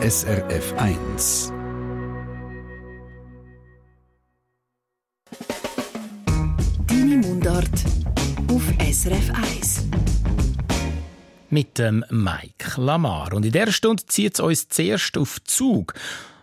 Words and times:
SRF 0.00 0.74
1. 0.76 1.52
Deine 6.86 7.16
Mundart 7.16 7.68
auf 8.48 8.62
SRF 8.78 9.30
1. 9.34 9.88
Mit 11.50 11.78
dem 11.78 12.04
Mike 12.10 12.80
Lamar. 12.80 13.32
Und 13.32 13.44
in 13.44 13.50
dieser 13.50 13.72
Stunde 13.72 14.06
zieht 14.06 14.34
es 14.34 14.40
uns 14.40 14.68
zuerst 14.68 15.18
auf 15.18 15.42
Zug. 15.42 15.94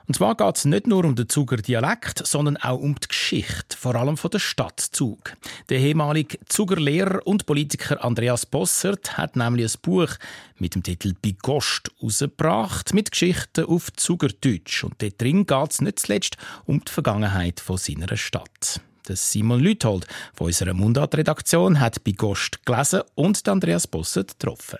Und 0.08 0.16
zwar 0.16 0.36
geht 0.36 0.56
es 0.56 0.66
nicht 0.66 0.88
nur 0.88 1.04
um 1.04 1.16
den 1.16 1.30
Zuger 1.30 1.58
Dialekt, 1.58 2.26
sondern 2.26 2.58
auch 2.58 2.80
um 2.80 2.96
die 2.96 3.08
Geschichte, 3.08 3.76
vor 3.78 3.96
allem 3.96 4.18
von 4.18 4.32
der 4.32 4.40
Stadt 4.40 4.80
Zug. 4.80 5.36
Der 5.70 5.80
ehemalige 5.80 6.38
Zuger 6.48 6.76
Lehrer 6.76 7.26
und 7.26 7.46
Politiker 7.46 8.04
Andreas 8.04 8.46
Bossert 8.46 9.18
hat 9.18 9.36
nämlich 9.36 9.74
ein 9.74 9.80
Buch 9.82 10.12
mit 10.58 10.76
dem 10.76 10.84
Titel 10.84 11.14
Bigost 11.20 11.92
herausgebracht, 12.00 12.94
mit 12.94 13.12
Geschichten 13.12 13.66
auf 13.66 13.92
Zugerdeutsch. 13.94 14.84
Und 14.84 15.02
dort 15.02 15.20
drin 15.20 15.46
geht 15.46 15.72
es 15.72 15.82
nicht 15.82 16.00
zuletzt 16.00 16.38
um 16.66 16.84
die 16.84 16.92
Vergangenheit 16.92 17.60
von 17.60 17.78
seiner 17.78 18.16
Stadt. 18.16 18.82
Der 19.08 19.16
Simon 19.16 19.60
Lüthold 19.60 20.08
von 20.34 20.48
unserer 20.48 20.74
Mundart-Redaktion 20.74 21.80
hat 21.80 22.04
Bigost 22.04 22.66
gelesen 22.66 23.02
und 23.16 23.48
Andreas 23.48 23.88
Bossert 23.88 24.40
getroffen. 24.40 24.80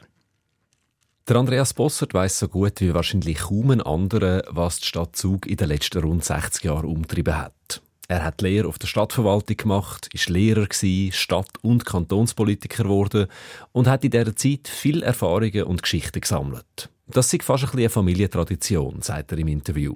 Der 1.28 1.38
Andreas 1.38 1.74
Bossert 1.74 2.14
weiß 2.14 2.38
so 2.38 2.48
gut 2.48 2.82
wie 2.82 2.94
wahrscheinlich 2.94 3.40
kaum 3.40 3.72
ein 3.72 3.82
anderer, 3.82 4.44
was 4.52 4.78
die 4.78 4.86
Stadt 4.86 5.16
Zug 5.16 5.48
in 5.48 5.58
den 5.58 5.70
letzten 5.70 6.04
rund 6.04 6.24
60 6.24 6.64
Jahren 6.64 6.86
umtrieben 6.86 7.36
hat. 7.36 7.82
Er 8.08 8.24
hat 8.24 8.44
Lehre 8.44 8.68
auf 8.68 8.78
der 8.78 8.86
Stadtverwaltung 8.86 9.58
gemacht, 9.58 10.08
ist 10.14 10.30
Lehrer 10.30 10.68
gewesen, 10.68 11.12
Stadt- 11.12 11.58
und 11.64 11.84
Kantonspolitiker 11.84 12.84
geworden 12.84 13.26
und 13.72 13.88
hat 13.88 14.04
in 14.04 14.12
dieser 14.12 14.36
Zeit 14.36 14.68
viel 14.68 15.02
Erfahrungen 15.02 15.64
und 15.64 15.82
Geschichten 15.82 16.22
gesammelt. 16.22 16.92
Das 17.08 17.34
ist 17.34 17.42
fast 17.42 17.64
ein 17.64 17.72
eine 17.72 17.90
Familientradition, 17.90 19.02
sagt 19.02 19.32
er 19.32 19.40
im 19.40 19.48
Interview. 19.48 19.96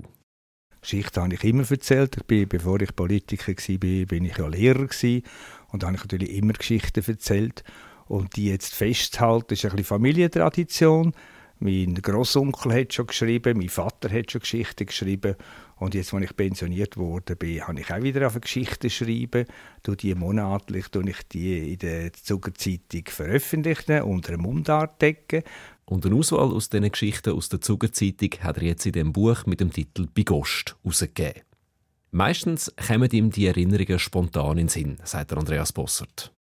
Geschichte 0.82 1.22
habe 1.22 1.36
ich 1.36 1.44
immer 1.44 1.70
erzählt. 1.70 2.18
Ich 2.18 2.24
bin, 2.24 2.48
bevor 2.48 2.82
ich 2.82 2.96
Politiker 2.96 3.52
war, 3.52 3.78
bin 3.78 4.26
ich 4.26 4.36
ja 4.36 4.48
Lehrer 4.48 4.88
gewesen. 4.88 5.22
und 5.72 5.84
habe 5.84 5.94
ich 5.94 6.02
natürlich 6.02 6.32
immer 6.32 6.54
Geschichten 6.54 7.04
erzählt. 7.06 7.64
Und 8.10 8.36
die 8.36 8.48
jetzt 8.48 8.74
festzuhalten, 8.74 9.54
ist 9.54 9.64
ein 9.66 9.72
bisschen 9.72 9.86
Familientradition. 9.86 11.14
Mein 11.60 11.94
Großonkel 11.94 12.74
hat 12.74 12.94
schon 12.94 13.06
geschrieben, 13.06 13.60
mein 13.60 13.70
Vater 13.70 14.10
hat 14.10 14.32
schon 14.32 14.42
Geschichten 14.42 14.88
geschrieben. 14.88 15.36
Und 15.76 15.94
jetzt, 15.94 16.12
als 16.12 16.24
ich 16.24 16.36
pensioniert 16.36 16.98
wurde, 16.98 17.36
bin, 17.36 17.62
habe 17.68 17.80
ich 17.80 17.94
auch 17.94 18.02
wieder 18.02 18.26
auf 18.26 18.42
Geschichten 18.42 18.88
geschrieben. 18.88 19.46
Du 19.84 19.94
die 19.94 20.16
monatlich 20.16 20.88
tue 20.88 21.08
ich 21.08 21.22
die 21.32 21.74
in 21.74 21.78
der 21.78 22.12
Zugerzeitung 22.14 23.04
veröffentlichen 23.10 24.02
unter 24.02 24.34
einem 24.34 24.42
Mundartdecke. 24.42 25.44
Und 25.86 26.04
eine 26.04 26.16
Auswahl 26.16 26.52
aus 26.52 26.70
diesen 26.70 26.92
Geschichten 26.92 27.36
aus 27.36 27.50
der 27.50 27.62
Zugerzeitung 27.62 28.32
hat 28.42 28.58
er 28.58 28.64
jetzt 28.64 28.88
in 28.88 28.94
dem 28.94 29.14
Buch 29.14 29.46
mit 29.46 29.60
dem 29.60 29.72
Titel 29.72 30.08
Bigost 30.08 30.78
herausgegeben. 30.82 31.44
Meistens 32.10 32.74
kommen 32.88 33.12
ihm 33.12 33.30
die 33.30 33.46
Erinnerungen 33.46 34.00
spontan 34.00 34.54
in 34.54 34.66
den 34.66 34.70
Sinn, 34.70 34.98
sagt 35.04 35.32
Andreas 35.32 35.74
Bossert. 35.74 36.34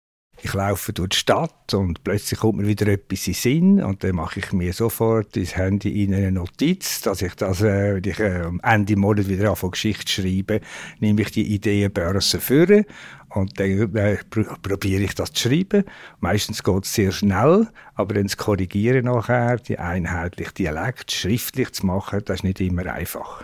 Ich 0.43 0.53
laufe 0.53 0.93
durch 0.93 1.11
die 1.11 1.17
Stadt 1.17 1.73
und 1.73 2.05
plötzlich 2.05 2.41
kommt 2.41 2.59
mir 2.59 2.67
wieder 2.67 2.87
etwas 2.89 3.27
in 3.27 3.35
Sinn 3.35 3.83
und 3.83 4.05
dann 4.05 4.17
mache 4.17 4.41
ich 4.41 4.53
mir 4.53 4.73
sofort 4.73 5.37
ins 5.37 5.57
Handy 5.57 6.05
in 6.05 6.15
eine 6.15 6.31
Notiz, 6.31 7.01
dass 7.01 7.23
ich 7.23 7.35
das, 7.35 7.63
äh, 7.63 7.95
wenn 7.95 8.11
ich 8.11 8.21
äh, 8.21 8.43
am 8.43 8.61
Ende 8.63 8.97
Monat 8.97 9.29
wieder 9.29 9.49
anfange 9.49 9.73
Geschichte 9.73 10.13
schreibe, 10.13 10.61
nehme 11.01 11.23
ich 11.23 11.31
die 11.31 11.55
Ideenbörse 11.55 12.39
führen 12.39 12.85
und 13.31 13.59
dann 13.59 13.97
äh, 13.97 14.19
probiere 14.63 15.05
ich 15.05 15.15
das 15.15 15.33
zu 15.33 15.49
schreiben. 15.49 15.85
Meistens 16.21 16.63
geht 16.63 16.85
es 16.85 16.93
sehr 16.93 17.13
schnell, 17.13 17.69
aber 17.95 18.15
dann 18.15 18.29
zu 18.29 18.37
korrigieren 18.37 19.07
nachher, 19.07 19.57
die 19.57 19.79
einheitliche 19.79 20.53
Dialekt 20.53 21.13
schriftlich 21.13 21.73
zu 21.73 21.87
machen, 21.87 22.21
das 22.25 22.37
ist 22.37 22.45
nicht 22.45 22.61
immer 22.61 22.93
einfach. 22.93 23.43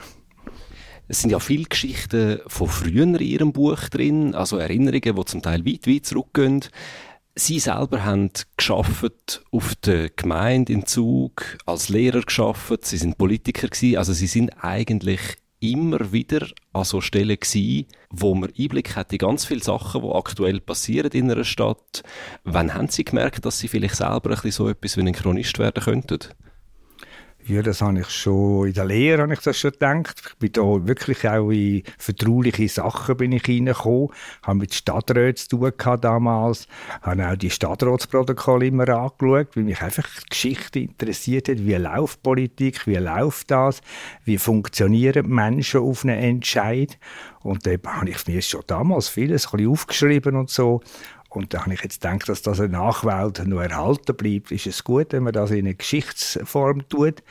Es 1.13 1.21
sind 1.21 1.29
ja 1.29 1.41
viele 1.41 1.65
Geschichten 1.65 2.41
von 2.47 2.69
früher 2.69 3.03
in 3.03 3.15
Ihrem 3.17 3.53
Buch 3.53 3.91
drin, 3.91 4.35
also 4.35 4.57
Erinnerungen, 4.57 5.15
die 5.15 5.25
zum 5.27 5.43
Teil 5.43 5.63
weit, 5.67 5.87
weit 5.87 6.07
zurückgehen. 6.07 6.65
Sie 7.35 7.59
selber 7.59 8.03
haben 8.03 8.31
geschafft 8.57 9.45
auf 9.51 9.75
der 9.75 10.09
Gemeinde 10.09 10.73
in 10.73 10.87
Zug, 10.87 11.59
als 11.67 11.91
Lehrer 11.91 12.23
geschafft. 12.23 12.87
Sie 12.87 12.97
sind 12.97 13.19
Politiker 13.19 13.69
gewesen, 13.69 13.99
also 13.99 14.15
Sie 14.15 14.27
sind 14.27 14.65
eigentlich 14.65 15.21
immer 15.61 16.13
wieder 16.13 16.47
an 16.73 16.85
so 16.85 17.03
Stellen 17.03 17.39
gewesen, 17.39 17.89
wo 18.09 18.35
man 18.35 18.51
Einblick 18.59 18.97
hat 18.97 19.13
in 19.13 19.19
ganz 19.19 19.45
viele 19.45 19.63
Sachen, 19.63 20.01
die 20.01 20.09
aktuell 20.09 20.61
passieren 20.61 21.13
in 21.13 21.31
einer 21.31 21.45
Stadt. 21.45 22.03
Wann 22.45 22.73
haben 22.73 22.89
Sie 22.89 23.05
gemerkt, 23.05 23.45
dass 23.45 23.59
Sie 23.59 23.69
vielleicht 23.69 23.97
selber 23.97 24.31
ein 24.31 24.37
bisschen 24.37 24.53
so 24.53 24.69
etwas 24.71 24.97
wie 24.97 25.03
ein 25.03 25.13
Chronist 25.13 25.59
werden 25.59 25.85
könnten? 25.85 26.21
Ja, 27.53 27.61
das 27.61 27.83
habe 27.83 28.01
ich 28.01 28.09
schon, 28.09 28.69
in 28.69 28.73
der 28.73 28.87
Lehre 28.87 29.21
habe 29.21 29.35
ich 29.35 29.41
das 29.41 29.59
schon 29.59 29.73
gedacht. 29.73 30.23
Ich 30.27 30.37
bin 30.37 30.53
da 30.53 30.63
wirklich 30.87 31.29
auch 31.29 31.51
in 31.51 31.83
vertrauliche 31.99 32.67
Sachen 32.67 33.15
bin 33.19 33.33
ich 33.33 33.47
reingekommen. 33.47 34.09
Habe 34.43 34.61
mit 34.61 34.73
Stadträten 34.73 35.37
zu 35.37 35.59
tun 35.59 35.73
gehabt 35.77 36.03
damals. 36.03 36.67
Habe 37.03 37.29
auch 37.29 37.37
die 37.37 37.51
Stadtratsprotokolle 37.51 38.69
immer 38.69 38.89
angeschaut, 38.89 39.55
weil 39.55 39.65
mich 39.65 39.83
einfach 39.83 40.09
die 40.23 40.31
Geschichte 40.31 40.79
interessiert 40.79 41.51
hat. 41.51 41.59
Wie 41.59 41.75
läuft 41.75 42.23
Politik? 42.23 42.87
Wie 42.87 42.97
läuft 42.97 43.51
das? 43.51 43.83
Wie 44.25 44.39
funktionieren 44.39 45.29
Menschen 45.29 45.83
auf 45.83 46.05
einen 46.05 46.19
Entscheid? 46.19 46.99
Und 47.43 47.67
da 47.67 47.73
habe 47.85 48.09
ich 48.09 48.27
mir 48.27 48.41
schon 48.41 48.63
damals 48.67 49.11
vieles 49.11 49.49
ein 49.49 49.59
bisschen 49.59 49.71
aufgeschrieben 49.73 50.37
und 50.37 50.49
so. 50.49 50.81
Und 51.35 51.55
da 51.55 51.63
habe 51.63 51.75
ich 51.75 51.83
jetzt 51.83 52.03
gedacht, 52.03 52.29
dass 52.29 52.43
das 52.43 52.61
eine 52.61 52.71
Nachwelt 52.71 53.47
noch 53.47 53.61
erhalten 53.61 54.15
bleibt. 54.17 54.51
Ist 54.51 54.67
es 54.67 54.85
gut, 54.85 55.13
wenn 55.13 55.23
man 55.23 55.33
das 55.33 55.51
in 55.51 55.61
eine 55.61 55.75
Geschichtsform 55.75 56.89
tut? 56.89 57.23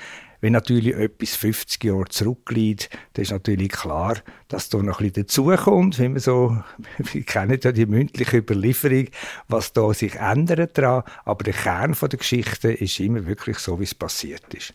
Wenn 0.42 0.54
natürlich 0.54 0.96
etwas 0.96 1.36
50 1.36 1.84
Jahre 1.84 2.06
zurückliegt, 2.06 2.90
dann 3.14 3.22
ist 3.22 3.32
natürlich 3.32 3.70
klar, 3.70 4.18
dass 4.48 4.70
da 4.70 4.80
noch 4.80 5.00
ein 5.00 5.12
bisschen 5.12 5.28
dazukommt, 5.28 6.00
wenn 6.00 6.14
man 6.14 6.20
so, 6.20 6.58
wir 6.98 7.24
kennen 7.24 7.60
ja 7.64 7.72
die 7.72 7.86
mündliche 7.86 8.38
Überlieferung, 8.38 9.08
was 9.48 9.72
da 9.72 9.94
sich 9.94 10.16
ändert 10.16 10.80
daran. 10.80 11.04
Aber 11.26 11.44
der 11.44 11.54
Kern 11.54 11.96
der 12.02 12.10
Geschichte 12.10 12.74
ist 12.74 13.00
immer 13.00 13.28
wirklich 13.28 13.60
so, 13.60 13.80
wie 13.80 13.84
es 13.84 13.94
passiert 13.94 14.52
ist. 14.56 14.74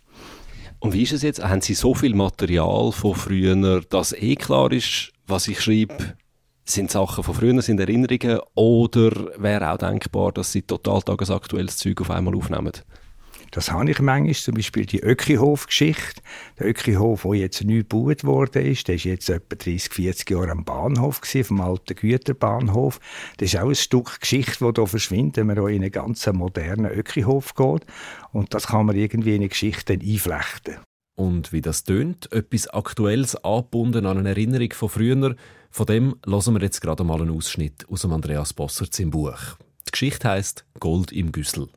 Und 0.78 0.92
wie 0.92 1.02
ist 1.02 1.12
es 1.12 1.22
jetzt? 1.22 1.42
Haben 1.42 1.62
Sie 1.62 1.74
so 1.74 1.94
viel 1.94 2.14
Material 2.14 2.92
von 2.92 3.16
früher, 3.16 3.80
dass 3.80 4.12
eh 4.12 4.36
klar 4.36 4.70
ist, 4.70 5.12
was 5.26 5.48
ich 5.48 5.60
schreibe, 5.60 6.14
sind 6.68 6.90
Sachen 6.90 7.24
von 7.24 7.34
früher, 7.34 7.62
sind 7.62 7.80
Erinnerungen 7.80 8.40
oder 8.54 9.10
wäre 9.38 9.70
auch 9.70 9.78
denkbar, 9.78 10.32
dass 10.32 10.52
sie 10.52 10.62
total 10.62 11.02
tagesaktuelles 11.02 11.76
Zeug 11.76 12.00
auf 12.00 12.10
einmal 12.10 12.34
aufnehmen? 12.34 12.72
Das 13.52 13.70
habe 13.70 13.90
ich 13.90 14.00
manchmal, 14.00 14.34
zum 14.34 14.54
Beispiel 14.54 14.86
die 14.86 15.00
Ökihof-Geschichte. 15.00 16.20
Der 16.58 16.66
Ökihof, 16.66 17.22
der 17.22 17.34
jetzt 17.34 17.64
neu 17.64 17.78
gebaut 17.78 18.24
worden 18.24 18.66
ist, 18.66 18.88
der 18.88 18.96
ist 18.96 19.04
jetzt 19.04 19.30
etwa 19.30 19.56
30, 19.56 19.92
40 19.92 20.30
Jahre 20.30 20.50
am 20.50 20.64
Bahnhof 20.64 21.20
gewesen, 21.20 21.44
vom 21.44 21.60
alten 21.60 21.94
Güterbahnhof. 21.94 23.00
Das 23.38 23.54
ist 23.54 23.60
auch 23.60 23.68
ein 23.68 23.74
Stück 23.74 24.20
Geschichte, 24.20 24.64
das 24.64 24.74
hier 24.76 24.86
verschwindet, 24.86 25.36
wenn 25.36 25.46
man 25.46 25.56
in 25.68 25.82
einen 25.82 25.90
ganz 25.90 26.26
modernen 26.26 26.90
Ökihof 26.90 27.54
geht. 27.54 27.86
Und 28.32 28.52
das 28.52 28.66
kann 28.66 28.86
man 28.86 28.96
irgendwie 28.96 29.36
in 29.36 29.42
eine 29.42 29.48
Geschichte 29.48 29.94
einflechten. 29.94 30.76
Und 31.16 31.52
wie 31.52 31.62
das 31.62 31.84
tönt, 31.84 32.30
etwas 32.30 32.68
Aktuelles 32.68 33.36
angebunden 33.36 34.04
an 34.06 34.18
eine 34.18 34.28
Erinnerung 34.28 34.72
von 34.72 34.90
früher, 34.90 35.34
von 35.70 35.86
dem 35.86 36.16
hören 36.26 36.54
wir 36.54 36.62
jetzt 36.62 36.80
gerade 36.80 37.04
mal 37.04 37.20
einen 37.20 37.30
Ausschnitt 37.30 37.88
aus 37.90 38.02
dem 38.02 38.12
Andreas 38.12 38.52
Bossert 38.52 38.98
im 39.00 39.10
Buch. 39.10 39.38
Die 39.88 39.92
Geschichte 39.92 40.28
heißt 40.28 40.66
Gold 40.78 41.12
im 41.12 41.32
Güssel. 41.32 41.68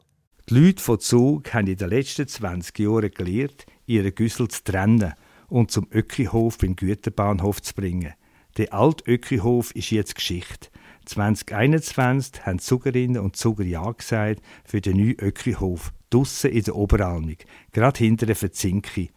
Die 0.50 0.56
Leute 0.56 0.84
von 0.84 1.00
Zug 1.00 1.54
haben 1.54 1.68
in 1.68 1.78
den 1.78 1.90
letzten 1.90 2.28
20 2.28 2.80
Jahren 2.80 3.12
gelernt, 3.12 3.66
ihre 3.86 4.12
Güssel 4.12 4.50
zu 4.50 4.64
trennen 4.64 5.14
und 5.48 5.72
zum 5.72 5.88
Ökihof 5.92 6.58
beim 6.58 6.76
Güterbahnhof 6.76 7.62
zu 7.62 7.74
bringen. 7.74 8.14
Der 8.58 8.74
alte 8.74 9.10
Ökihof 9.10 9.72
ist 9.76 9.92
jetzt 9.92 10.16
Geschichte. 10.16 10.70
2021 11.06 12.46
haben 12.46 12.60
Zugerinnen 12.60 13.22
und 13.22 13.38
Zuger 13.38 13.64
Ja 13.64 13.90
gesagt 13.92 14.42
für 14.66 14.82
den 14.82 14.98
neuen 14.98 15.20
Ökihof, 15.20 15.94
draussen 16.10 16.52
in 16.52 16.64
der 16.64 16.76
Oberalmig, 16.76 17.46
gerade 17.72 18.00
hinter 18.00 18.26
der 18.26 18.36
Verzinki. 18.36 19.12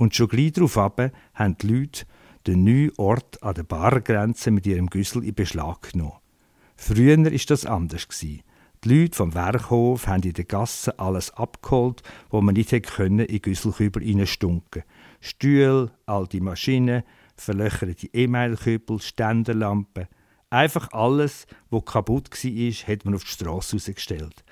Und 0.00 0.14
schon 0.14 0.28
gleich 0.28 0.52
darauf 0.52 0.76
haben 0.76 1.58
die 1.58 1.66
Leute 1.66 2.06
den 2.46 2.64
neuen 2.64 2.90
Ort 2.96 3.42
an 3.42 3.52
der 3.52 3.64
Bargrenze 3.64 4.50
mit 4.50 4.66
ihrem 4.66 4.86
Güssel 4.86 5.22
in 5.22 5.34
Beschlag 5.34 5.92
genommen. 5.92 6.16
Früher 6.74 7.18
war 7.18 7.30
das 7.30 7.66
anders. 7.66 8.08
Die 8.18 8.42
Leute 8.82 9.14
vom 9.14 9.34
Werkhof 9.34 10.06
haben 10.06 10.22
in 10.22 10.32
der 10.32 10.46
Gasse 10.46 10.98
alles 10.98 11.32
abgeholt, 11.32 12.02
wo 12.30 12.40
man 12.40 12.54
nicht 12.54 12.70
können, 12.86 13.26
in 13.26 13.42
Güsselkübel 13.42 14.02
hineinstunken. 14.02 14.84
Stühle, 15.20 15.92
alte 16.06 16.40
Maschinen, 16.40 17.02
verlöcherte 17.36 18.08
E-Mail-Kübel, 18.10 19.02
Ständerlampen. 19.02 20.08
Einfach 20.48 20.90
alles, 20.92 21.46
was 21.68 21.84
kaputt 21.84 22.30
war, 22.30 22.88
hat 22.88 23.04
man 23.04 23.14
auf 23.16 23.24
die 23.24 23.30
Straße 23.32 23.76
rausgestellt. 23.76 24.44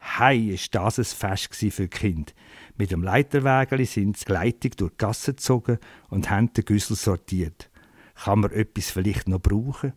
Hei, 0.00 0.36
ist 0.36 0.74
das 0.74 0.98
ein 0.98 1.04
Fest 1.04 1.54
für 1.54 1.70
die 1.70 1.88
Kinder. 1.88 2.32
Mit 2.78 2.90
dem 2.90 3.02
Leiterwägeli 3.02 3.86
sind 3.86 4.18
sie 4.18 4.24
gleitig 4.26 4.76
durch 4.76 4.92
die 4.92 4.98
Gasse 4.98 5.32
gezogen 5.32 5.78
und 6.08 6.30
haben 6.30 6.52
den 6.52 6.64
Güssel 6.64 6.96
sortiert. 6.96 7.70
Kann 8.14 8.40
man 8.40 8.52
etwas 8.52 8.90
vielleicht 8.90 9.28
noch 9.28 9.40
brauchen? 9.40 9.92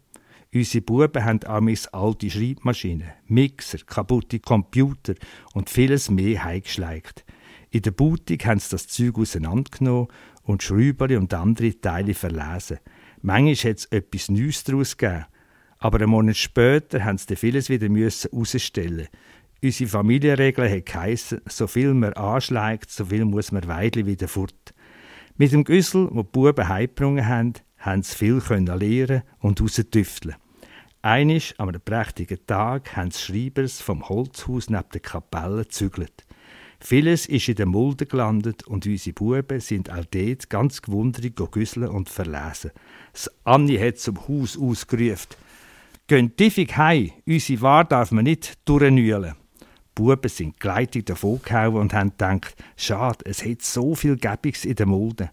Unsere 0.54 0.82
Buben 0.82 1.26
haben 1.26 1.44
amigs 1.46 1.88
alte 1.88 2.30
Schreibmaschinen, 2.30 3.12
Mixer, 3.28 3.80
kaputte 3.86 4.40
Computer 4.40 5.14
und 5.54 5.70
vieles 5.70 6.10
mehr 6.10 6.44
heimgeschleicht. 6.44 7.24
In 7.70 7.84
der 7.84 7.92
Boutique 7.92 8.48
haben 8.48 8.60
sie 8.60 8.72
das 8.72 8.88
Zeug 8.88 9.20
auseinandergenommen 9.20 10.08
und 10.42 10.64
Schrübeli 10.64 11.18
und 11.18 11.34
andere 11.34 11.80
Teile 11.80 12.16
verlesen. 12.16 12.80
Manchmal 13.22 13.72
hat 13.72 13.78
es 13.78 13.86
etwas 13.86 14.30
Neues 14.30 14.64
daraus 14.64 14.98
gegeben. 14.98 15.26
Aber 15.78 16.00
einen 16.00 16.10
Monat 16.10 16.36
später 16.36 17.06
haben 17.06 17.18
sie 17.18 17.36
vieles 17.36 17.70
wieder 17.70 17.88
herausstellen 17.88 19.08
Unsere 19.62 19.90
Familienregel 19.90 20.72
hat 20.72 20.86
geheissen, 20.86 21.42
so 21.48 21.68
viel 21.68 21.94
man 21.94 22.14
anschlägt, 22.14 22.90
so 22.90 23.06
viel 23.06 23.26
muss 23.26 23.52
man 23.52 23.68
Weidli 23.68 24.06
wieder 24.06 24.30
fort. 24.30 24.74
Mit 25.36 25.52
dem 25.52 25.66
Güssel, 25.66 26.08
wo 26.12 26.24
die 26.24 26.30
Buben 26.32 26.70
heimgebrungen 26.70 27.28
haben, 27.28 27.54
haben 27.78 28.04
sie 28.04 28.16
viel 28.16 28.42
lernen 28.48 29.24
und 29.40 29.60
raustüfteln. 29.60 30.36
Einisch 31.02 31.56
an 31.58 31.70
einem 31.70 31.82
prächtigen 31.82 32.40
Tag 32.48 32.96
haben 32.96 33.10
die 33.10 33.18
Schreibers 33.18 33.82
vom 33.82 34.08
Holzhaus 34.08 34.70
neben 34.70 34.90
der 34.94 35.02
Kapelle 35.02 35.64
gezügelt. 35.64 36.26
Vieles 36.80 37.26
ist 37.26 37.50
in 37.50 37.56
der 37.56 37.66
Mulde 37.66 38.06
gelandet 38.06 38.64
und 38.64 38.86
unsere 38.86 39.14
Buben 39.14 39.60
sind 39.60 39.90
auch 39.92 40.06
dort 40.06 40.50
ganz 40.50 40.82
gewundert 40.82 41.36
güsseln 41.52 41.90
und 41.90 42.08
verlesen. 42.08 42.72
Das 43.12 43.30
Anni 43.44 43.78
hat 43.78 43.98
zum 43.98 44.26
Haus 44.26 44.58
ausgerufen. 44.58 45.36
Gehen 46.08 46.36
tiefig 46.36 46.78
heim, 46.78 47.12
unsere 47.26 47.62
Ware 47.62 47.86
darf 47.86 48.12
man 48.12 48.24
nicht 48.24 48.58
durchnühlen. 48.68 49.36
Buben 50.00 50.30
sind 50.30 50.62
gleitig 50.62 51.08
davongehauen 51.08 51.76
und 51.76 51.94
haben 51.94 52.12
gedacht, 52.12 52.56
schade, 52.78 53.26
es 53.26 53.44
hat 53.44 53.62
so 53.62 53.96
viel 53.96 54.16
Gäbiges 54.16 54.64
in 54.64 54.76
der 54.76 54.86
Mulde. 54.86 55.30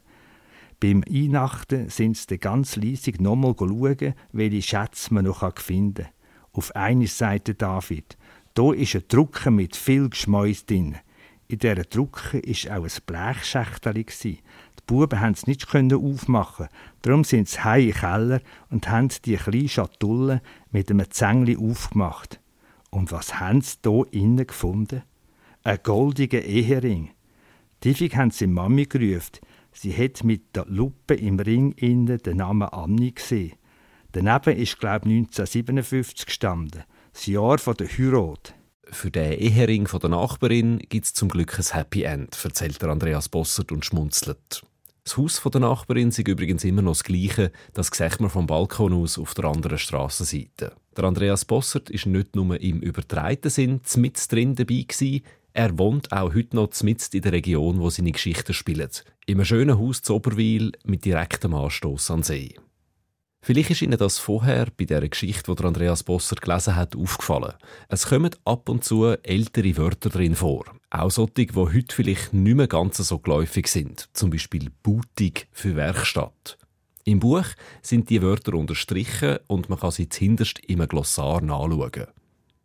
Beim 0.81 1.05
Einachten 1.09 1.89
sind 1.89 2.17
sie 2.17 2.37
ganz 2.39 2.75
leisig 2.75 3.21
nochmal 3.21 3.55
schauen, 3.57 4.15
welche 4.33 4.63
Schätze 4.63 5.15
man 5.15 5.27
noch 5.27 5.57
finden 5.61 6.07
kann. 6.07 6.13
Auf 6.53 6.75
einer 6.75 7.07
Seite 7.07 7.55
David. 7.55 8.19
Da 8.55 8.73
ist 8.73 8.97
ein 8.97 9.05
Drucker 9.07 9.53
mit 9.53 9.77
viel 9.77 10.09
Geschmäus 10.09 10.67
drin. 10.67 10.97
In 11.47 11.61
dieser 11.61 11.85
Drucke 11.85 12.43
war 12.43 12.79
auch 12.79 12.83
ein 12.83 12.91
Blechschächtchen. 13.07 13.95
Die 13.95 14.43
Buben 14.85 15.21
konnten 15.21 15.35
es 15.35 15.47
nicht 15.47 15.73
aufmachen. 15.77 16.67
Darum 17.03 17.23
sind 17.23 17.49
sie 17.49 17.61
heim 17.61 17.83
den 17.83 17.95
Keller 17.95 18.41
und 18.71 18.89
haben 18.89 19.11
die 19.25 19.37
kleine 19.37 19.69
Schatulle 19.69 20.43
mit 20.73 20.91
einem 20.91 21.09
Zängli 21.09 21.57
aufgemacht. 21.57 22.41
Und 22.91 23.13
was 23.13 23.41
haben 23.41 23.61
sie 23.61 23.77
hier 23.85 24.07
innen 24.11 24.47
gefunden? 24.47 25.03
Ein 25.63 25.79
goldiger 25.83 26.43
Ehering. 26.43 27.11
Tiefig 27.81 28.17
haben 28.17 28.31
sie 28.31 28.47
Mami 28.47 28.87
gerufen. 28.87 29.41
Sie 29.73 29.93
hat 29.93 30.25
mit 30.25 30.57
der 30.57 30.65
Lupe 30.67 31.15
im 31.15 31.39
Ring 31.39 31.73
innen 31.73 32.19
den 32.19 32.39
Namen 32.39 32.69
Anni 32.69 33.13
gesehen. 33.13 33.53
Daneben 34.13 34.57
ist, 34.57 34.79
glaube 34.79 35.11
ich, 35.11 35.19
1957 35.19 36.25
gestanden, 36.25 36.85
das 37.13 37.27
Jahr 37.27 37.59
der 37.59 37.87
Heirat. 37.87 38.55
Für 38.89 39.11
den 39.11 39.33
Ehering 39.33 39.85
der 39.85 40.09
Nachbarin 40.09 40.79
gibt 40.79 41.05
es 41.05 41.13
zum 41.13 41.29
Glück 41.29 41.59
ein 41.59 41.65
Happy 41.77 42.05
End, 42.05 42.39
erzählt 42.43 42.83
Andreas 42.85 43.29
Bossert 43.29 43.73
und 43.73 43.85
schmunzelt. 43.85 44.65
Das 45.05 45.17
Haus 45.17 45.43
der 45.43 45.61
Nachbarin 45.61 46.09
ist 46.09 46.19
übrigens 46.19 46.65
immer 46.65 46.83
noch 46.83 46.93
das 46.93 47.05
gleiche, 47.05 47.53
das 47.75 47.89
sieht 47.89 48.21
man 48.21 48.31
vom 48.31 48.47
Balkon 48.47 48.93
aus 48.93 49.19
auf 49.19 49.35
der 49.35 49.45
anderen 49.47 49.79
Strassenseite. 49.79 50.73
Der 50.97 51.05
Andreas 51.05 51.45
Bossert 51.45 51.91
ist 51.91 52.07
nicht 52.07 52.35
nur 52.35 52.59
im 52.61 52.81
übertreiten 52.81 53.51
Sinn 53.51 53.81
mit 53.97 54.33
drin 54.33 54.55
dabei 54.55 54.87
gewesen, 54.89 55.23
er 55.53 55.79
wohnt 55.79 56.13
auch 56.13 56.35
heute 56.35 56.55
noch 56.57 56.71
mitten 56.83 57.17
in 57.17 57.23
der 57.23 57.33
Region, 57.33 57.81
wo 57.81 57.89
seine 57.89 58.13
Geschichten 58.13 58.53
spielen. 58.53 58.91
Einem 59.29 59.45
schönen 59.45 59.79
Haus 59.79 60.03
zu 60.03 60.15
Oberwil 60.15 60.73
mit 60.85 61.07
direktem 61.07 61.55
Anstoß 61.55 62.11
an 62.11 62.23
See. 62.23 62.57
Vielleicht 63.43 63.71
ist 63.71 63.81
Ihnen 63.81 63.97
das 63.97 64.19
vorher 64.19 64.67
bei 64.77 64.85
der 64.85 65.09
Geschichte, 65.09 65.55
die 65.55 65.65
Andreas 65.65 66.03
Bosser 66.03 66.37
gelesen 66.37 66.77
hat, 66.77 66.97
aufgefallen. 66.97 67.55
Es 67.89 68.07
kommen 68.07 68.35
ab 68.45 68.69
und 68.69 68.85
zu 68.85 69.07
ältere 69.23 69.77
Wörter 69.77 70.11
drin 70.11 70.35
vor. 70.35 70.65
Auch 70.91 71.11
solche, 71.11 71.47
die 71.47 71.55
heute 71.55 71.95
vielleicht 71.95 72.33
nicht 72.35 72.57
mehr 72.57 72.67
ganz 72.67 72.97
so 72.97 73.19
geläufig 73.19 73.69
sind. 73.69 74.09
Zum 74.15 74.31
Beispiel 74.31 74.71
Boutique 74.83 75.47
für 75.53 75.77
Werkstatt. 75.77 76.59
Im 77.09 77.21
Buch 77.21 77.45
sind 77.83 78.11
die 78.11 78.21
Wörter 78.21 78.55
unterstrichen 78.55 79.39
und 79.47 79.69
man 79.69 79.79
kann 79.79 79.93
sie 79.93 80.09
zuhinterst 80.09 80.59
im 80.67 80.81
Glossar 80.89 81.41
nachschauen. 81.41 82.09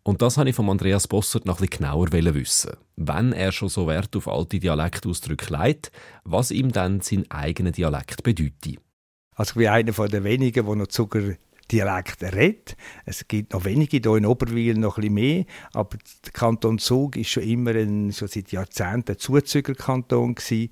Und 0.01 0.23
das 0.23 0.35
wollte 0.35 0.49
ich 0.49 0.55
von 0.55 0.67
Andreas 0.67 1.07
Bossert 1.07 1.45
noch 1.45 1.61
etwas 1.61 1.77
genauer 1.77 2.11
wissen. 2.11 2.71
Wenn 2.95 3.33
er 3.33 3.51
schon 3.51 3.69
so 3.69 3.85
Wert 3.85 4.15
auf 4.15 4.27
alte 4.27 4.59
Dialektausdrücke 4.59 5.55
legt, 5.55 5.91
was 6.23 6.49
ihm 6.49 6.71
dann 6.71 7.01
sein 7.01 7.29
eigener 7.29 7.69
Dialekt 7.69 8.23
bedeutet. 8.23 8.79
Also 9.35 9.51
ich 9.51 9.57
bin 9.57 9.67
einer 9.67 9.91
der 9.91 10.23
wenigen, 10.23 10.65
der 10.65 10.75
noch 10.75 10.87
Zucker 10.87 11.35
Dialekt 11.71 12.23
redet. 12.23 12.75
Es 13.05 13.27
gibt 13.27 13.53
noch 13.53 13.63
wenige 13.63 13.97
hier 13.97 14.15
in 14.15 14.25
Oberwil 14.25 14.73
noch 14.73 14.97
ein 14.97 15.01
bisschen 15.01 15.13
mehr, 15.13 15.45
aber 15.73 15.97
der 16.25 16.31
Kanton 16.31 16.79
Zug 16.79 17.15
ist 17.15 17.29
schon 17.29 17.43
immer 17.43 17.75
ein, 17.75 18.11
schon 18.11 18.27
seit 18.27 18.51
Jahrzehnten 18.51 19.11
ein 19.11 19.19
Zuzügerkanton 19.19 20.33
gewesen. 20.33 20.71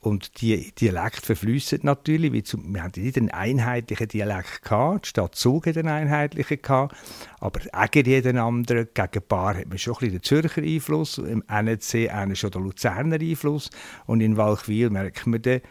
Und 0.00 0.40
die 0.40 0.72
Dialekte 0.72 1.26
verflüssen 1.26 1.80
natürlich. 1.82 2.32
Wie 2.32 2.44
zum, 2.44 2.72
wir 2.72 2.84
hatten 2.84 3.02
nicht 3.02 3.16
einen 3.16 3.30
einheitlichen 3.30 4.06
Dialekt 4.06 4.62
gehabt. 4.62 5.06
Die 5.06 5.08
Stadt 5.08 5.34
Zug 5.34 5.66
hat 5.66 5.76
einen 5.76 5.88
einheitlichen 5.88 6.62
gehabt. 6.62 6.94
Aber 7.40 7.60
Eger 7.72 8.06
jeden 8.06 8.38
anderen. 8.38 8.88
Gegen 8.94 9.22
Bar 9.28 9.56
hat 9.56 9.68
man 9.68 9.78
schon 9.78 9.94
ein 9.94 9.98
bisschen 9.98 10.12
den 10.12 10.22
Zürcher 10.22 10.62
Einfluss. 10.62 11.18
Im 11.18 11.42
NEC 11.48 12.12
einen 12.14 12.36
schon 12.36 12.50
den 12.52 12.62
Luzerner 12.62 13.20
Einfluss. 13.20 13.70
Und 14.06 14.20
in 14.20 14.36
Walchwil 14.36 14.90
merkt 14.90 15.26
man 15.26 15.42
den 15.42 15.62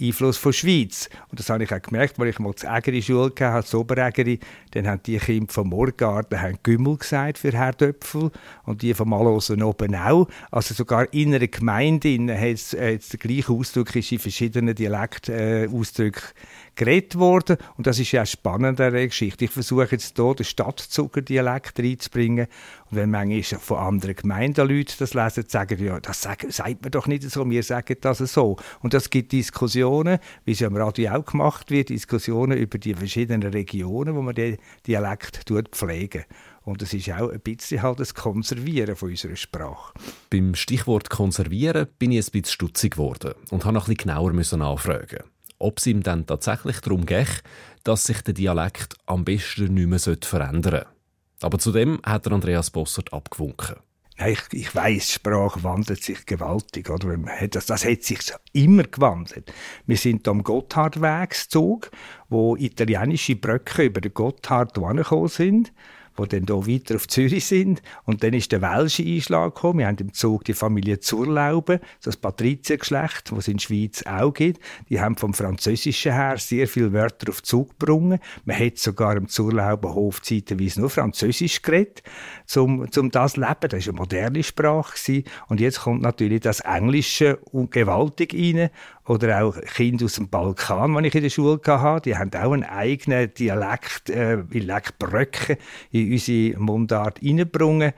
Einfluss 0.00 0.36
von 0.36 0.52
Schweiz. 0.52 1.08
Und 1.28 1.38
das 1.38 1.50
habe 1.50 1.64
ich 1.64 1.72
auch 1.72 1.82
gemerkt, 1.82 2.18
als 2.18 2.30
ich 2.30 2.38
mal 2.38 2.54
zur 2.54 2.70
Ägeri 2.70 3.02
Schule 3.02 3.32
hatte, 3.40 3.62
das 3.62 3.74
Oberägeri, 3.74 4.38
dann 4.70 4.86
haben 4.86 5.02
die 5.04 5.18
Kinder 5.18 5.52
vom 5.52 5.68
Morgarten 5.68 6.58
Gümmel 6.62 6.96
gesagt 6.96 7.38
für 7.38 7.52
Herdöpfel 7.52 8.30
und 8.64 8.82
die 8.82 8.94
vom 8.94 9.10
Malosen 9.10 9.62
oben 9.62 9.94
auch. 9.94 10.28
Also 10.50 10.74
sogar 10.74 11.12
in 11.12 11.34
einer 11.34 11.48
Gemeinde 11.48 12.18
hat 12.34 12.48
es 12.48 12.74
äh, 12.74 12.98
der 12.98 13.18
gleiche 13.18 13.52
Ausdruck 13.52 13.94
ist 13.94 14.12
in 14.12 14.18
verschiedenen 14.18 14.74
Dialektausdrücken 14.74 16.22
äh, 16.22 16.63
geredet 16.74 17.18
worden. 17.18 17.56
Und 17.76 17.86
das 17.86 17.98
ist 17.98 18.12
ja 18.12 18.24
spannend 18.26 18.80
an 18.80 18.92
der 18.92 19.06
Geschichte. 19.06 19.44
Ich 19.44 19.50
versuche 19.50 19.88
jetzt 19.90 20.16
hier 20.16 20.34
den 20.34 20.44
Stadtzuckerdialekt 20.44 21.78
reinzubringen. 21.78 22.46
Und 22.90 22.96
wenn 22.96 23.10
manchmal 23.10 23.60
von 23.60 23.78
anderen 23.78 24.16
Gemeinden 24.16 24.68
Leute 24.68 24.94
das 24.98 25.14
lesen, 25.14 25.44
sagen 25.48 25.82
ja, 25.84 26.00
das 26.00 26.22
sagt, 26.22 26.52
sagt 26.52 26.82
man 26.82 26.90
doch 26.90 27.06
nicht 27.06 27.22
so, 27.22 27.48
wir 27.48 27.62
sagen 27.62 27.96
das 28.00 28.18
so. 28.18 28.56
Und 28.80 28.94
das 28.94 29.10
gibt 29.10 29.32
Diskussionen, 29.32 30.18
wie 30.44 30.52
es 30.52 30.60
ja 30.60 30.68
im 30.68 30.76
Radio 30.76 31.12
auch 31.12 31.24
gemacht 31.24 31.70
wird, 31.70 31.88
Diskussionen 31.88 32.58
über 32.58 32.78
die 32.78 32.94
verschiedenen 32.94 33.52
Regionen, 33.52 34.14
wo 34.14 34.22
man 34.22 34.34
den 34.34 34.58
Dialekt 34.86 35.44
pflegen 35.72 36.24
und 36.64 36.80
das 36.80 36.94
ist 36.94 37.10
auch 37.10 37.30
ein 37.30 37.40
bisschen 37.40 37.82
halt 37.82 38.00
das 38.00 38.14
Konservieren 38.14 38.96
von 38.96 39.10
unserer 39.10 39.36
Sprache. 39.36 39.92
Beim 40.30 40.54
Stichwort 40.54 41.10
Konservieren 41.10 41.86
bin 41.98 42.10
ich 42.10 42.26
ein 42.26 42.32
bisschen 42.32 42.52
stutzig 42.52 42.94
geworden 42.94 43.34
und 43.50 43.64
habe 43.64 43.74
noch 43.74 43.86
ein 43.86 43.94
bisschen 43.94 44.08
genauer 44.08 44.32
nachfragen 44.32 45.24
ob 45.64 45.78
es 45.78 45.86
ihm 45.86 46.02
dann 46.02 46.26
tatsächlich 46.26 46.80
darum 46.80 47.06
geht, 47.06 47.42
dass 47.84 48.04
sich 48.04 48.20
der 48.22 48.34
Dialekt 48.34 48.96
am 49.06 49.24
besten 49.24 49.74
nicht 49.74 49.88
mehr 49.88 49.98
verändern 49.98 50.62
sollte. 50.72 50.86
Aber 51.40 51.58
zudem 51.58 52.00
hat 52.04 52.26
Andreas 52.28 52.70
Bossert 52.70 53.12
abgewunken. 53.12 53.76
Ich, 54.16 54.40
ich 54.52 54.74
weiss, 54.74 55.12
Sprache 55.12 55.64
wandelt 55.64 56.02
sich 56.02 56.24
gewaltig. 56.24 56.88
Oder? 56.88 57.16
Das, 57.48 57.66
das 57.66 57.84
hat 57.84 58.02
sich 58.02 58.20
immer 58.52 58.84
gewandelt. 58.84 59.52
Wir 59.86 59.96
sind 59.96 60.28
am 60.28 60.44
Gotthardwegszug, 60.44 61.90
wo 62.28 62.54
italienische 62.56 63.34
Brücken 63.34 63.86
über 63.86 64.00
den 64.00 64.14
Gotthard 64.14 64.74
gekommen 64.74 65.28
sind 65.28 65.72
die 66.18 66.40
dann 66.40 66.46
hier 66.46 66.74
weiter 66.74 66.96
auf 66.96 67.08
Zürich 67.08 67.44
sind. 67.44 67.82
Und 68.04 68.22
dann 68.22 68.34
ist 68.34 68.52
der 68.52 68.62
welsche 68.62 69.02
Einschlag 69.02 69.54
gekommen. 69.54 69.80
Wir 69.80 69.86
haben 69.86 69.98
im 69.98 70.12
Zug 70.12 70.44
die 70.44 70.54
Familie 70.54 71.00
Zurlauben, 71.00 71.80
das 72.02 72.16
Patriziergeschlecht, 72.16 73.30
das 73.30 73.38
es 73.38 73.48
in 73.48 73.56
der 73.56 73.62
Schweiz 73.62 74.02
auch 74.06 74.32
gibt. 74.32 74.60
Die 74.88 75.00
haben 75.00 75.16
vom 75.16 75.34
Französischen 75.34 76.12
her 76.12 76.36
sehr 76.38 76.68
viele 76.68 76.92
Wörter 76.92 77.30
auf 77.30 77.42
Zug 77.42 77.78
gebrungen. 77.78 78.20
Man 78.44 78.58
hat 78.58 78.78
sogar 78.78 79.16
im 79.16 79.28
Zurlaubenhof 79.28 80.22
zeitweise 80.22 80.80
nur 80.80 80.90
Französisch 80.90 81.62
geredet, 81.62 82.02
um, 82.56 82.88
um 82.96 83.10
das 83.10 83.32
zu 83.32 83.40
leben. 83.40 83.68
Das 83.68 83.86
war 83.86 83.92
eine 83.92 83.98
moderne 83.98 84.42
Sprache. 84.42 85.24
Und 85.48 85.60
jetzt 85.60 85.80
kommt 85.80 86.02
natürlich 86.02 86.40
das 86.40 86.60
Englische 86.60 87.38
gewaltig 87.70 88.34
rein 88.34 88.70
oder 89.06 89.44
auch 89.44 89.60
Kinder 89.60 90.06
aus 90.06 90.14
dem 90.14 90.28
Balkan, 90.28 91.02
die 91.02 91.08
ich 91.08 91.14
in 91.14 91.22
der 91.22 91.30
Schule 91.30 91.60
hatte, 91.66 92.10
die 92.10 92.16
haben 92.16 92.30
auch 92.34 92.52
einen 92.52 92.64
eigenen 92.64 93.32
Dialekt, 93.34 94.08
äh, 94.10 94.42
Dialektbröcke 94.44 95.58
in 95.90 96.12
unsere 96.12 96.58
Mundart 96.58 97.22
reingebracht. 97.22 97.94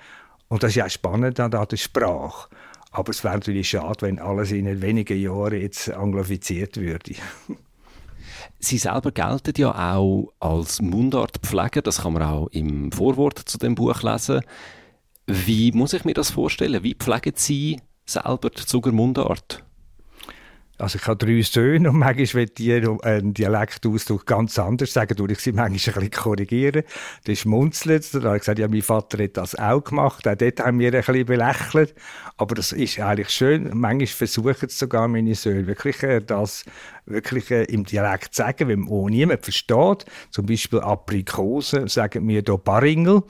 Und 0.49 0.63
das 0.63 0.71
ist 0.71 0.77
ja 0.77 0.89
spannend 0.89 1.39
an 1.41 1.51
der 1.51 1.77
Sprache. 1.77 2.49
Aber 2.91 3.11
es 3.11 3.23
wäre 3.23 3.35
natürlich 3.35 3.69
schade, 3.69 4.03
wenn 4.03 4.19
alles 4.19 4.53
in 4.53 4.81
wenigen 4.81 5.21
Jahren 5.21 5.61
jetzt 5.61 5.91
anglifiziert 5.91 6.77
würde. 6.77 7.15
Sie 8.59 8.79
selber 8.79 9.13
gelten 9.13 9.53
ja 9.59 9.95
auch 9.95 10.33
als 10.41 10.81
Mundartpfleger, 10.81 11.83
das 11.83 12.03
kann 12.03 12.15
man 12.15 12.23
auch 12.23 12.49
im 12.49 12.91
Vorwort 12.91 13.39
zu 13.39 13.59
dem 13.59 13.75
Buch 13.75 14.03
lesen. 14.03 14.41
Wie 15.27 15.73
muss 15.73 15.93
ich 15.93 16.05
mir 16.05 16.15
das 16.15 16.31
vorstellen? 16.31 16.83
Wie 16.83 16.95
pflegen 16.95 17.33
Sie 17.37 17.81
selber 18.07 18.51
die 18.51 18.65
Zuger 18.65 18.93
Mundart? 18.93 19.63
Also 20.79 20.99
ich 20.99 21.07
habe 21.07 21.17
drei 21.17 21.41
Söhne 21.41 21.89
und 21.91 21.99
manchmal 21.99 22.43
will 22.43 22.47
die 22.47 22.73
einen 23.03 23.33
Dialektausdruck 23.33 24.27
ganz 24.27 24.59
anders 24.59 24.93
sagen, 24.93 25.17
durch 25.17 25.33
ich 25.33 25.39
sie 25.41 25.53
manchmal 25.53 25.95
ein 25.95 26.11
bisschen 26.11 26.23
korrigieren. 26.23 26.83
Das 27.25 27.39
schmunzelt. 27.39 28.15
Da 28.15 28.23
habe 28.23 28.37
ich 28.37 28.43
gesagt, 28.43 28.59
ja, 28.59 28.69
mein 28.69 28.83
Vater 28.83 29.23
hat 29.23 29.37
das 29.39 29.55
auch 29.55 29.83
gemacht. 29.83 30.29
Auch 30.29 30.35
dort 30.35 30.61
haben 30.61 30.79
wir 30.79 30.93
ein 30.93 31.01
bisschen 31.01 31.25
belächelt. 31.27 31.95
Aber 32.37 32.55
das 32.55 32.73
ist 32.73 33.01
eigentlich 33.01 33.31
schön. 33.31 33.71
Manchmal 33.73 34.07
versuchen 34.07 34.69
es 34.69 34.79
sogar 34.79 35.09
meine 35.09 35.35
Söhne 35.35 35.67
wirklich 35.67 36.03
äh, 36.03 36.21
das 36.21 36.65
wirklich 37.07 37.51
äh, 37.51 37.65
im 37.65 37.85
Dialekt 37.85 38.35
zu 38.35 38.43
sagen, 38.43 38.69
wenn 38.69 38.81
man 38.81 39.05
niemand 39.07 39.45
versteht. 39.45 40.05
Zum 40.31 40.45
Beispiel 40.45 40.81
Aprikose 40.81 41.89
sagen 41.89 42.29
wir 42.29 42.43
hier 42.43 42.59
Baringel. 42.59 43.23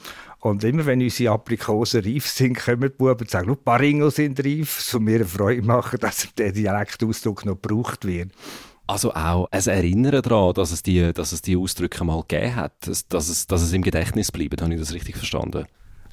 Und 0.47 0.63
immer 0.63 0.87
wenn 0.87 1.03
unsere 1.03 1.35
Aprikosen 1.35 2.05
reif 2.05 2.29
sind, 2.29 2.57
kommen 2.57 2.83
die 2.83 2.89
Buben 2.91 3.19
und 3.19 3.29
sagen, 3.31 3.57
Baringel 3.65 4.13
sind 4.13 4.39
reif, 4.45 4.81
so 4.81 5.01
mir 5.01 5.17
eine 5.17 5.25
Freude 5.25 5.63
machen, 5.63 5.99
dass 5.99 6.29
der 6.39 6.53
Dialektausdruck 6.53 7.45
noch 7.45 7.61
gebraucht 7.61 8.05
wird. 8.05 8.31
Also 8.87 9.13
auch 9.13 9.49
ein 9.51 9.67
Erinnern 9.67 10.23
daran, 10.23 10.55
dass 10.55 10.71
es 10.71 10.85
die, 10.85 11.13
dass 11.13 11.33
es 11.33 11.43
die 11.43 11.57
Ausdrücke 11.57 12.05
mal 12.05 12.21
gegeben 12.21 12.55
hat, 12.55 12.75
dass, 12.87 13.09
dass, 13.09 13.29
es, 13.29 13.49
dass 13.49 13.61
es 13.61 13.73
im 13.73 13.83
Gedächtnis 13.83 14.31
bleibt. 14.31 14.63
Habe 14.63 14.73
ich 14.73 14.79
das 14.79 14.95
richtig 14.95 15.17
verstanden? 15.17 15.67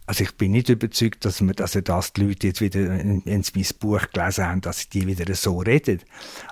Also 0.06 0.26
ich 0.26 0.36
bin 0.36 0.52
nicht 0.52 0.68
überzeugt, 0.68 1.24
dass, 1.24 1.42
wir, 1.42 1.54
dass 1.54 1.80
das 1.82 2.12
die 2.12 2.26
Leute 2.26 2.48
jetzt 2.48 2.60
wieder, 2.60 2.90
wenn 2.90 3.44
sie 3.44 3.52
mein 3.56 3.66
Buch 3.80 4.02
gelesen 4.12 4.46
haben, 4.46 4.62
dass 4.62 4.90
die 4.90 5.08
wieder 5.08 5.34
so 5.34 5.60
reden. 5.60 6.02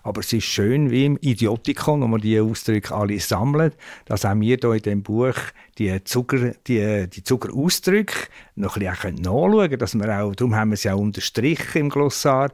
Aber 0.04 0.22
es 0.22 0.32
ist 0.32 0.46
schön, 0.46 0.90
wie 0.90 1.06
im 1.06 1.18
Idiotikon, 1.18 2.02
wo 2.02 2.08
man 2.08 2.22
die 2.22 2.40
Ausdrücke 2.40 2.96
alle 2.96 3.20
sammelt, 3.20 3.76
dass 4.06 4.24
auch 4.24 4.40
wir 4.40 4.58
hier 4.58 4.74
in 4.74 4.82
dem 4.82 5.04
Buch 5.04 5.36
die 5.78 6.02
Zucker, 6.06 6.54
die, 6.68 7.08
die 7.10 7.24
Zuckerausdrücke 7.24 8.30
noch 8.56 8.78
ein 8.78 8.90
bisschen 8.90 9.16
nachschauen 9.16 9.68
können, 9.68 9.80
dass 9.80 9.96
wir 9.96 10.22
auch, 10.22 10.34
darum 10.34 10.56
haben 10.56 10.70
wir 10.70 10.76
es 10.76 10.84
ja 10.84 10.94
unterstrichen 10.94 11.82
im 11.82 11.90
Glossar, 11.90 12.52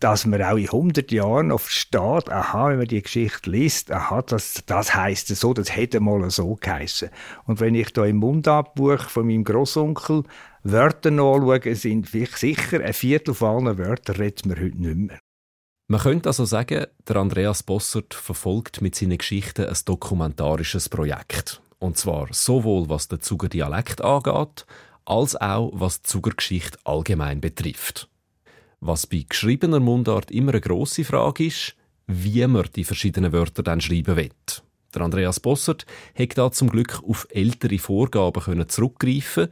dass 0.00 0.26
man 0.26 0.42
auch 0.42 0.56
in 0.56 0.66
100 0.66 1.12
Jahren 1.12 1.48
noch 1.48 1.60
versteht, 1.60 2.30
aha, 2.30 2.70
wenn 2.70 2.78
man 2.78 2.88
die 2.88 3.02
Geschichte 3.02 3.50
liest, 3.50 3.92
aha, 3.92 4.22
das, 4.22 4.62
das 4.66 4.94
heisst 4.94 5.28
so, 5.28 5.54
das 5.54 5.76
hätte 5.76 6.00
mal 6.00 6.28
so 6.30 6.56
geheissen. 6.56 7.10
Und 7.44 7.60
wenn 7.60 7.74
ich 7.74 7.92
da 7.92 8.04
im 8.06 8.16
Mundartbuch 8.16 9.02
von 9.02 9.26
meinem 9.26 9.44
Großonkel 9.44 10.24
Wörter 10.62 11.10
nachschaue, 11.10 11.74
sind 11.74 12.08
sicher 12.08 12.80
ein 12.82 12.92
Viertel 12.92 13.34
von 13.34 13.66
allen 13.66 13.78
Wörtern 13.78 14.16
redet 14.16 14.46
man 14.46 14.58
heute 14.58 14.76
nicht 14.76 14.96
mehr. 14.96 15.18
Man 15.88 16.00
könnte 16.00 16.28
also 16.28 16.44
sagen, 16.44 16.86
der 17.08 17.16
Andreas 17.16 17.62
Bossert 17.62 18.14
verfolgt 18.14 18.80
mit 18.80 18.94
seinen 18.94 19.18
Geschichten 19.18 19.66
ein 19.66 19.76
dokumentarisches 19.84 20.88
Projekt. 20.88 21.62
Und 21.78 21.96
zwar 21.96 22.28
sowohl 22.30 22.88
was 22.88 23.08
den 23.08 23.20
Zuger 23.20 23.48
Dialekt 23.48 24.02
angeht, 24.02 24.66
als 25.04 25.34
auch 25.34 25.72
was 25.74 26.02
die 26.02 26.08
Zugergeschichte 26.08 26.78
allgemein 26.84 27.40
betrifft. 27.40 28.09
Was 28.80 29.06
bei 29.06 29.24
geschriebener 29.28 29.80
Mundart 29.80 30.30
immer 30.30 30.52
eine 30.52 30.60
grosse 30.60 31.04
Frage 31.04 31.46
ist, 31.46 31.76
wie 32.06 32.46
man 32.46 32.66
die 32.74 32.84
verschiedenen 32.84 33.32
Wörter 33.32 33.62
dann 33.62 33.80
schreiben 33.80 34.16
will. 34.16 34.30
Der 34.94 35.02
Andreas 35.02 35.38
Bossert 35.38 35.86
hat 36.18 36.38
da 36.38 36.50
zum 36.50 36.70
Glück 36.70 37.02
auf 37.06 37.28
ältere 37.30 37.78
Vorgaben 37.78 38.42
können 38.42 38.68
zurückgreifen, 38.68 39.48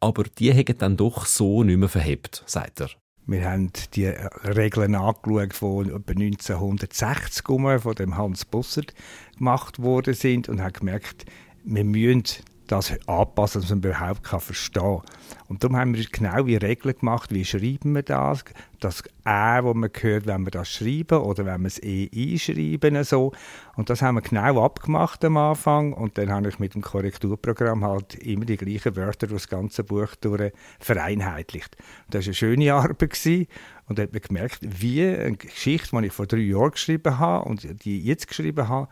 aber 0.00 0.24
die 0.24 0.52
haben 0.52 0.78
dann 0.78 0.96
doch 0.96 1.26
so 1.26 1.64
nicht 1.64 1.76
mehr 1.76 1.88
verhebt, 1.88 2.42
sagt 2.46 2.80
er. 2.80 2.90
Wir 3.26 3.50
haben 3.50 3.72
die 3.94 4.06
Regeln 4.06 4.94
angeschaut, 4.94 5.60
die 5.60 5.90
etwa 5.90 6.12
1960 6.12 7.44
von 7.82 7.94
dem 7.94 8.16
Hans 8.16 8.46
Bossert 8.46 8.94
gemacht 9.36 9.82
worden 9.82 10.14
sind 10.14 10.48
und 10.48 10.62
haben 10.62 10.72
gemerkt, 10.72 11.26
wir 11.64 11.84
müssen 11.84 12.24
das 12.68 12.92
anpassen, 13.06 13.62
dass 13.62 13.70
man 13.70 13.80
überhaupt 13.80 14.26
verstehen 14.26 14.82
kann. 14.82 15.02
Und 15.48 15.64
darum 15.64 15.76
haben 15.76 15.94
wir 15.94 16.04
genau 16.04 16.46
wie 16.46 16.56
Regeln 16.56 16.94
gemacht, 16.96 17.32
wie 17.32 17.44
schreiben 17.44 17.94
wir 17.94 18.02
das, 18.02 18.44
das 18.80 19.02
«ä», 19.26 19.62
das 19.62 19.74
man 19.74 19.90
hört, 19.98 20.26
wenn 20.26 20.44
wir 20.44 20.50
das 20.50 20.68
schreiben 20.70 21.18
oder 21.18 21.46
wenn 21.46 21.62
wir 21.62 21.68
es 21.68 21.82
«e» 21.82 22.08
einschreiben. 22.14 23.02
So. 23.02 23.32
Und 23.76 23.90
das 23.90 24.02
haben 24.02 24.16
wir 24.16 24.20
genau 24.20 24.64
abgemacht 24.64 25.24
am 25.24 25.36
Anfang 25.38 25.94
und 25.94 26.18
dann 26.18 26.30
habe 26.30 26.48
ich 26.48 26.58
mit 26.58 26.74
dem 26.74 26.82
Korrekturprogramm 26.82 27.84
halt 27.84 28.14
immer 28.16 28.44
die 28.44 28.56
gleichen 28.56 28.94
Wörter 28.96 29.26
durch 29.26 29.42
das 29.42 29.48
ganze 29.48 29.84
Buch 29.84 30.14
durch 30.20 30.52
vereinheitlicht. 30.78 31.76
Und 32.06 32.14
das 32.14 32.24
war 32.24 32.28
eine 32.28 32.34
schöne 32.34 32.74
Arbeit 32.74 32.98
gewesen. 32.98 33.46
und 33.86 33.98
da 33.98 34.02
hat 34.02 34.12
man 34.12 34.22
gemerkt, 34.22 34.60
wie 34.62 35.06
eine 35.06 35.36
Geschichte, 35.36 35.98
die 35.98 36.06
ich 36.06 36.12
vor 36.12 36.26
drei 36.26 36.38
Jahren 36.38 36.72
geschrieben 36.72 37.18
habe 37.18 37.48
und 37.48 37.84
die 37.84 38.00
ich 38.00 38.04
jetzt 38.04 38.28
geschrieben 38.28 38.68
habe, 38.68 38.88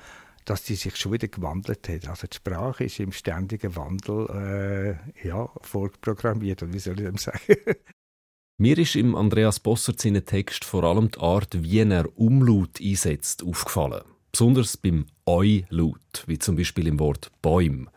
dass 0.47 0.63
die 0.63 0.77
sich 0.77 0.97
schon 0.97 1.13
wieder 1.13 1.29
gewandelt 1.29 1.89
hat. 1.89 2.09
Also 2.09 2.27
die 2.27 2.37
Sprache 2.37 2.85
ist 2.85 3.01
im 3.01 3.13
ständigen 3.13 3.77
Wandel 3.77 4.99
äh, 5.23 5.29
ja, 5.29 5.51
vorprogrammiert, 5.61 6.73
wie 6.73 6.79
soll 6.79 7.01
ich 7.01 7.07
dem 7.07 7.19
sagen? 7.19 7.57
Mir 8.59 8.79
ist 8.79 8.97
im 8.97 9.15
Andreas 9.15 9.61
Bossert 9.61 10.01
seinen 10.01 10.25
Text 10.25 10.65
vor 10.65 10.85
allem 10.85 11.11
die 11.11 11.19
Art, 11.19 11.63
wie 11.63 11.81
er 11.81 12.19
Umlaut 12.19 12.81
einsetzt, 12.81 13.43
aufgefallen. 13.45 14.03
Besonders 14.33 14.79
beim 14.79 15.07
Eu-Laut, 15.27 16.25
wie 16.27 16.39
zum 16.39 16.57
Beispiel 16.57 16.87
im 16.87 16.99
Wort 16.99 17.31
Bäum. 17.43 17.91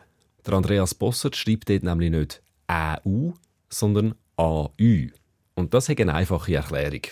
Der 0.44 0.54
Andreas 0.54 0.94
Bossert 0.94 1.36
schreibt 1.36 1.70
dort 1.70 1.82
nämlich 1.82 2.10
nicht 2.10 2.42
«ä-u», 2.68 3.34
sondern 3.70 4.14
«a-ü». 4.36 5.10
Und 5.54 5.72
das 5.72 5.88
hat 5.88 6.00
eine 6.00 6.14
einfache 6.14 6.54
Erklärung. 6.54 7.02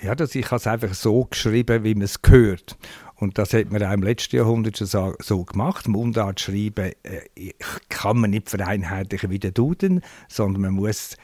Ja, 0.00 0.14
dass 0.16 0.34
ich 0.34 0.50
es 0.50 0.66
einfach 0.66 0.94
so 0.94 1.24
geschrieben, 1.24 1.84
wie 1.84 1.94
man 1.94 2.02
es 2.02 2.22
gehört. 2.22 2.76
Und 3.22 3.38
das 3.38 3.54
hat 3.54 3.70
man 3.70 3.80
auch 3.84 3.92
im 3.92 4.02
letzten 4.02 4.34
Jahrhundert 4.34 4.78
schon 4.78 5.14
so, 5.20 5.44
gemacht. 5.44 5.86
Mundart 5.86 6.40
schreiben 6.40 6.90
äh, 7.04 7.52
kann 7.88 8.18
man 8.18 8.30
nicht 8.30 8.50
vereinheitlichen 8.50 9.30
wie 9.30 9.38
der 9.38 9.52
Duden, 9.52 10.00
sondern 10.26 10.62
man 10.62 10.74
muss 10.74 11.16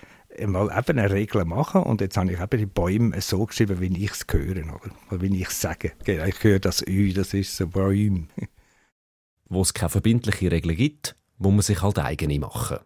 mal 0.46 0.66
eben 0.78 0.96
eine 0.96 1.10
Regel 1.10 1.44
machen. 1.44 1.82
Und 1.82 2.00
jetzt 2.00 2.16
habe 2.16 2.32
ich 2.32 2.40
eben 2.40 2.56
die 2.56 2.66
Bäume 2.66 3.20
so 3.20 3.44
geschrieben, 3.44 3.80
wie 3.80 4.04
ich 4.04 4.12
es 4.12 4.24
höre, 4.30 4.58
oder? 4.58 4.80
oder 5.10 5.20
wie 5.20 5.40
ich 5.40 5.48
es 5.48 5.60
sage. 5.60 5.90
Genau, 6.04 6.24
ich 6.26 6.40
höre 6.44 6.60
das 6.60 6.86
Ü, 6.86 7.12
das 7.12 7.34
ist 7.34 7.56
so 7.56 7.66
Bäume. 7.66 8.28
Wo 9.48 9.62
es 9.62 9.74
keine 9.74 9.90
verbindliche 9.90 10.52
Regel 10.52 10.76
gibt, 10.76 11.16
muss 11.38 11.52
man 11.52 11.62
sich 11.62 11.82
halt 11.82 11.98
eigene 11.98 12.38
machen. 12.38 12.78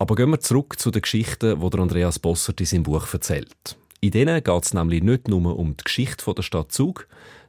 Aber 0.00 0.16
gehen 0.16 0.30
wir 0.30 0.40
zurück 0.40 0.76
zu 0.80 0.90
den 0.90 1.02
Geschichten, 1.02 1.60
die 1.60 1.78
Andreas 1.78 2.18
Bossert 2.18 2.60
in 2.60 2.66
seinem 2.66 2.82
Buch 2.82 3.14
erzählt. 3.14 3.78
In 4.00 4.10
denen 4.10 4.42
geht 4.42 4.64
es 4.64 4.74
nämlich 4.74 5.04
nicht 5.04 5.28
nur 5.28 5.56
um 5.56 5.76
die 5.76 5.84
Geschichte 5.84 6.34
der 6.34 6.42
Stadt 6.42 6.72
Zug, 6.72 7.06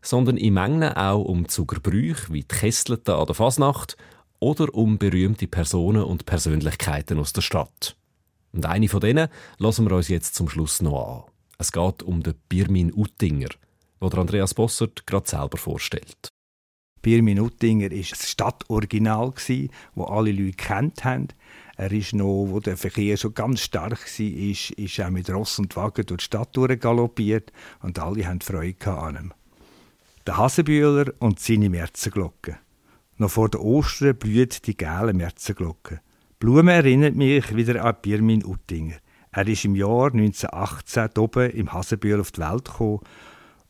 sondern 0.08 0.38
in 0.38 0.54
Mengen 0.54 0.94
auch 0.94 1.24
um 1.24 1.50
Zugerbräuche 1.50 2.32
wie 2.32 2.42
die 2.42 2.48
Kesselten 2.48 3.14
an 3.14 3.26
der 3.26 3.36
Fasnacht 3.36 3.98
oder 4.40 4.74
um 4.74 4.98
berühmte 4.98 5.48
Personen 5.48 6.04
und 6.04 6.26
Persönlichkeiten 6.26 7.20
aus 7.20 7.34
der 7.34 7.42
Stadt. 7.42 7.98
Und 8.54 8.66
eine 8.66 8.88
von 8.88 9.02
denen 9.02 9.28
lassen 9.58 9.90
wir 9.90 9.96
uns 9.96 10.08
jetzt 10.08 10.36
zum 10.36 10.48
Schluss 10.48 10.82
noch 10.82 11.26
an. 11.26 11.32
Es 11.58 11.74
geht 11.74 12.04
um 12.04 12.24
den 12.24 12.36
Birmin 12.48 12.94
Uttinger, 12.94 13.50
den 14.02 14.14
Andreas 14.14 14.54
Bossert 14.54 15.06
gerade 15.06 15.28
selber 15.28 15.58
vorstellt. 15.58 16.30
Birmin 17.02 17.42
Uttinger 17.42 17.90
war 17.90 17.98
ein 17.98 18.04
Stadtoriginal, 18.04 19.34
wo 19.96 20.04
alle 20.06 20.32
Leute 20.32 20.54
kennt 20.54 21.04
haben. 21.04 21.28
Er 21.76 21.92
ist 21.92 22.14
noch, 22.14 22.48
wo 22.48 22.60
der 22.62 22.78
Verkehr 22.78 23.18
schon 23.18 23.34
ganz 23.34 23.60
stark 23.60 24.00
war, 24.00 24.26
ist, 24.26 25.00
auch 25.02 25.10
mit 25.10 25.30
Ross 25.30 25.60
und 25.60 25.76
Wagen 25.76 26.06
durch 26.06 26.20
die 26.20 26.26
Stadt 26.26 26.54
galoppiert 26.80 27.52
und 27.82 28.00
alle 28.00 28.26
hatten 28.26 28.42
Freude 28.42 28.92
an 28.92 29.16
ihm. 29.16 29.34
Der 30.28 30.36
Hasebühler 30.36 31.14
und 31.20 31.40
seine 31.40 31.70
Märzenglocke. 31.70 32.58
Noch 33.16 33.32
vor 33.32 33.48
der 33.48 33.62
Ostern 33.62 34.18
blüht 34.18 34.68
die 34.68 34.76
gelbe 34.76 35.14
Märzenglocke. 35.14 36.02
Blume 36.38 36.74
erinnert 36.74 37.16
mich 37.16 37.56
wieder 37.56 37.86
an 37.86 37.96
Birmin 38.02 38.44
Uttinger. 38.44 38.98
Er 39.32 39.48
ist 39.48 39.64
im 39.64 39.74
Jahr 39.74 40.12
1918 40.12 41.18
oben 41.18 41.50
im 41.52 41.72
Hasebühl 41.72 42.20
auf 42.20 42.34
die 42.34 42.42
Welt 42.42 42.66
gekommen 42.66 43.00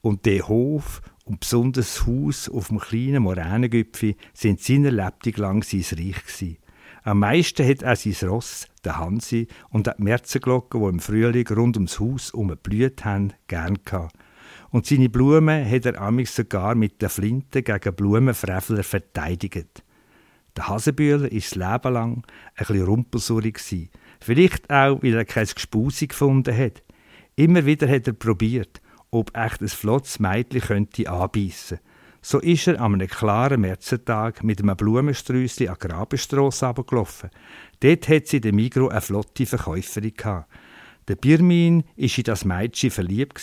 und 0.02 0.26
der 0.26 0.48
Hof 0.48 1.04
und 1.26 1.42
besonders 1.42 1.94
das 1.94 2.08
Haus 2.08 2.50
auf 2.50 2.70
dem 2.70 2.80
kleinen 2.80 3.22
Moränengipfel 3.22 4.16
sind 4.34 4.60
seiner 4.60 4.90
Lebtung 4.90 5.34
lang 5.36 5.64
sein 5.64 5.82
Reich 5.82 6.24
gewesen. 6.26 6.58
Am 7.04 7.20
meisten 7.20 7.68
hat 7.68 7.84
er 7.84 7.96
sein 7.96 8.30
Ross, 8.30 8.66
der 8.84 8.98
Hansi, 8.98 9.48
und 9.70 9.86
die 9.86 9.92
Märzenglocken, 10.00 10.82
die 10.82 10.88
im 10.88 11.00
Frühling 11.02 11.48
rund 11.50 11.78
ums 11.78 12.00
Haus 12.00 12.32
umgeblüht 12.32 13.06
haben, 13.06 13.34
gern 13.46 13.78
gehabt. 13.86 14.16
Und 14.70 14.86
seine 14.86 15.10
Blumen 15.10 15.70
hat 15.70 15.86
er 15.86 16.02
amix 16.02 16.36
sogar 16.36 16.76
mit 16.76 17.02
der 17.02 17.10
Flinte 17.10 17.64
gegen 17.64 17.96
Blumenfrevler 17.96 18.84
verteidigt. 18.84 19.84
Der 20.58 20.68
Hasebühler 20.68 21.32
ist 21.32 21.56
das 21.56 21.56
Leben 21.56 21.94
lang 21.94 22.24
ein 22.56 22.66
bisschen 22.66 23.90
Vielleicht 24.20 24.70
auch, 24.70 25.02
weil 25.04 25.14
er 25.14 25.26
kein 25.26 25.46
Gespusi 25.46 26.08
gefunden 26.08 26.58
hat. 26.58 26.84
Immer 27.36 27.66
wieder 27.66 27.88
hat 27.88 28.08
er 28.08 28.14
probiert, 28.14 28.82
ob 29.12 29.36
echt 29.38 29.62
ein 29.62 29.68
flottes 29.68 30.20
Mädchen 30.20 30.62
könnte 30.62 31.10
anbeissen. 31.10 31.80
So 32.22 32.40
ist 32.40 32.68
er 32.68 32.82
an 32.82 32.96
einem 32.96 33.08
klaren 33.08 33.62
Märzentag 33.62 34.44
mit 34.44 34.60
einem 34.60 34.76
Blumensträußchen 34.76 35.70
an 35.70 35.78
Grabenstrasse 35.80 36.66
runtergelaufen. 36.66 37.30
Dort 37.80 38.10
hat 38.10 38.28
sie 38.28 38.38
in 38.38 38.42
der 38.42 38.54
Migro 38.54 38.88
eine 38.88 39.02
flotte 39.02 39.46
Verkäuferin 39.46 40.14
gehabt. 40.14 40.52
Der 41.08 41.16
Birmin 41.16 41.84
war 41.84 42.18
in 42.18 42.24
das 42.24 42.44
Mädchen 42.44 42.92
verliebt 42.92 43.40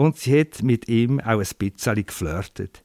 und 0.00 0.16
sie 0.16 0.40
hat 0.40 0.62
mit 0.62 0.88
ihm 0.88 1.20
auch 1.20 1.40
ein 1.40 1.46
bisschen 1.58 2.06
geflirtet. 2.06 2.82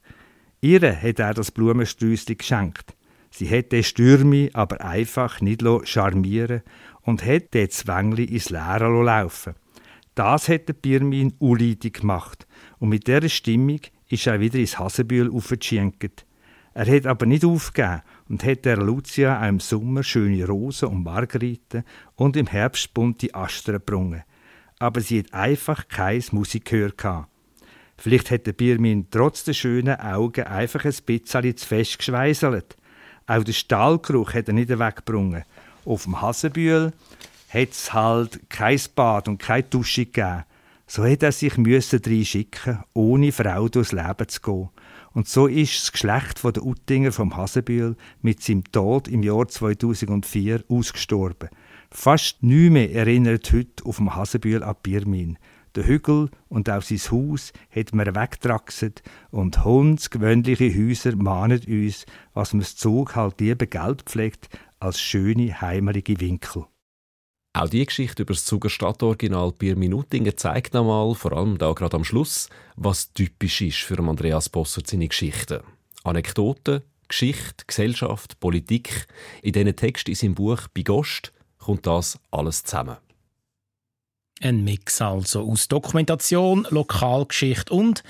Ihr 0.60 0.82
hat 0.82 1.18
er 1.18 1.34
das 1.34 1.50
Blumensträußchen 1.50 2.38
geschenkt. 2.38 2.94
Sie 3.32 3.50
hat 3.50 3.72
den 3.72 3.86
Stürmi 3.86 4.50
aber 4.52 4.82
einfach 4.82 5.40
nicht 5.40 5.64
charmieren 5.86 6.62
und 7.04 7.26
hat 7.26 7.54
den 7.54 7.70
Zwängli 7.70 8.26
ins 8.26 8.50
Leere 8.50 9.02
laufen 9.02 9.54
Das 10.16 10.50
hat 10.50 10.68
der 10.68 10.74
Birmin 10.74 11.36
unleidig 11.40 12.02
gemacht 12.02 12.46
und 12.80 12.90
mit 12.90 13.08
dieser 13.08 13.30
Stimmung 13.30 13.80
ist 14.10 14.28
er 14.28 14.42
wieder 14.42 14.60
ins 14.60 14.78
Hasenbühl 14.78 15.32
aufgeschenkt. 15.32 16.26
Er 16.74 16.94
hat 16.94 17.06
aber 17.06 17.26
nicht 17.26 17.46
aufgegeben 17.46 18.02
und 18.28 18.44
hat 18.44 18.66
der 18.66 18.76
Lucia 18.76 19.42
auch 19.42 19.48
im 19.48 19.62
Sommer 19.62 20.04
schöne 20.04 20.46
Rosen 20.46 20.90
und 20.90 21.06
Margeriten 21.06 21.86
und 22.16 22.36
im 22.36 22.48
Herbst 22.48 22.94
bunte 22.94 23.34
Astern 23.34 23.76
gebrungen. 23.76 24.24
Aber 24.80 25.02
sie 25.02 25.20
hat 25.20 25.34
einfach 25.34 25.88
kein 25.88 26.24
Musikgehör 26.32 26.92
gehabt. 26.92 27.30
Vielleicht 27.98 28.30
hat 28.32 28.46
der 28.46 28.54
Birmin 28.54 29.08
trotz 29.10 29.44
der 29.44 29.54
schönen 29.54 30.00
Augen 30.00 30.44
einfach 30.44 30.84
ein 30.86 30.94
bisschen 31.06 31.58
zu 31.58 31.68
fest 31.68 31.98
geschweißelt. 31.98 32.76
Auch 33.28 33.44
den 33.44 33.54
Stahlgeruch 33.54 34.34
hat 34.34 34.48
er 34.48 34.54
nicht 34.54 34.70
weggebrungen. 34.70 35.44
Auf 35.86 36.04
dem 36.04 36.22
Hasenbühl 36.22 36.92
hat 37.50 37.70
es 37.72 37.94
halt 37.94 38.50
kein 38.50 38.80
Bad 38.96 39.28
und 39.28 39.38
keine 39.38 39.64
Dusche 39.64 40.06
gegeben. 40.06 40.44
So 40.88 41.04
hätte 41.04 41.28
er 41.28 41.32
sich 41.32 41.58
müssen 41.58 42.26
schicken, 42.26 42.84
ohne 42.94 43.32
Frau 43.32 43.68
durchs 43.70 43.92
Leben 43.92 44.28
zu 44.28 44.42
gehen. 44.42 44.70
Und 45.14 45.28
so 45.28 45.48
ist 45.48 45.82
das 45.82 45.92
Geschlecht 45.94 46.44
der 46.44 46.64
Uttinger 46.64 47.12
vom 47.12 47.36
Hasenbühl 47.36 47.96
mit 48.22 48.44
seinem 48.44 48.66
Tod 48.66 49.08
im 49.08 49.24
Jahr 49.24 49.48
2004 49.48 50.66
ausgestorben. 50.68 51.50
Fast 51.96 52.44
nichts 52.44 52.94
erinnert 52.94 53.52
heute 53.54 53.86
auf 53.86 53.98
dem 53.98 54.14
Hasenbühl 54.14 54.62
an 54.64 54.76
Birmin. 54.84 55.40
Der 55.76 55.88
Hügel 55.88 56.30
und 56.50 56.70
auch 56.70 56.82
sein 56.82 57.00
Haus 57.10 57.54
hat 57.74 57.96
man 57.96 58.14
weggetraxet 58.14 59.02
und 59.32 59.64
hundsgewöhnliche 59.64 60.76
Häuser 60.76 61.16
mahnen 61.16 61.62
uns, 61.66 62.06
was 62.34 62.54
man 62.54 62.64
Zug 62.64 63.16
halt 63.16 63.40
lieber 63.40 63.66
Geld 63.66 64.04
pflegt 64.04 64.50
als 64.78 65.00
schöne, 65.00 65.62
heimelige 65.62 66.20
Winkel. 66.20 66.66
Auch 67.54 67.70
die 67.70 67.86
Geschichte 67.86 68.24
über 68.24 68.34
das 68.34 68.44
Zuger 68.44 68.70
Stadtoriginal 68.70 69.54
Bier 69.54 69.78
Minutingen 69.78 70.36
zeigt 70.36 70.74
nochmal, 70.74 71.16
vor 71.16 71.32
allem 71.32 71.58
da 71.58 71.72
gerade 71.72 71.96
am 71.96 72.04
Schluss, 72.04 72.50
was 72.76 73.14
typisch 73.14 73.62
ist 73.62 73.80
für 73.80 73.98
Andreas 74.00 74.50
Bossert 74.50 74.88
seine 74.88 75.08
Geschichten. 75.08 75.62
Anekdoten, 76.04 76.82
Geschichte, 77.08 77.64
Gesellschaft, 77.66 78.42
Politik. 78.42 79.08
In 79.42 79.54
diesen 79.54 79.76
Text 79.78 80.10
in 80.10 80.16
seinem 80.16 80.36
Buch 80.36 80.68
«Bigost» 80.74 81.32
kommt 81.66 81.88
das 81.88 82.20
alles 82.30 82.64
zusammen. 82.64 82.98
Ein 84.40 84.64
Mix 84.64 85.02
also 85.02 85.50
aus 85.50 85.68
Dokumentation, 85.68 86.68
Lokalgeschichte 86.70 87.74
und 87.74 88.04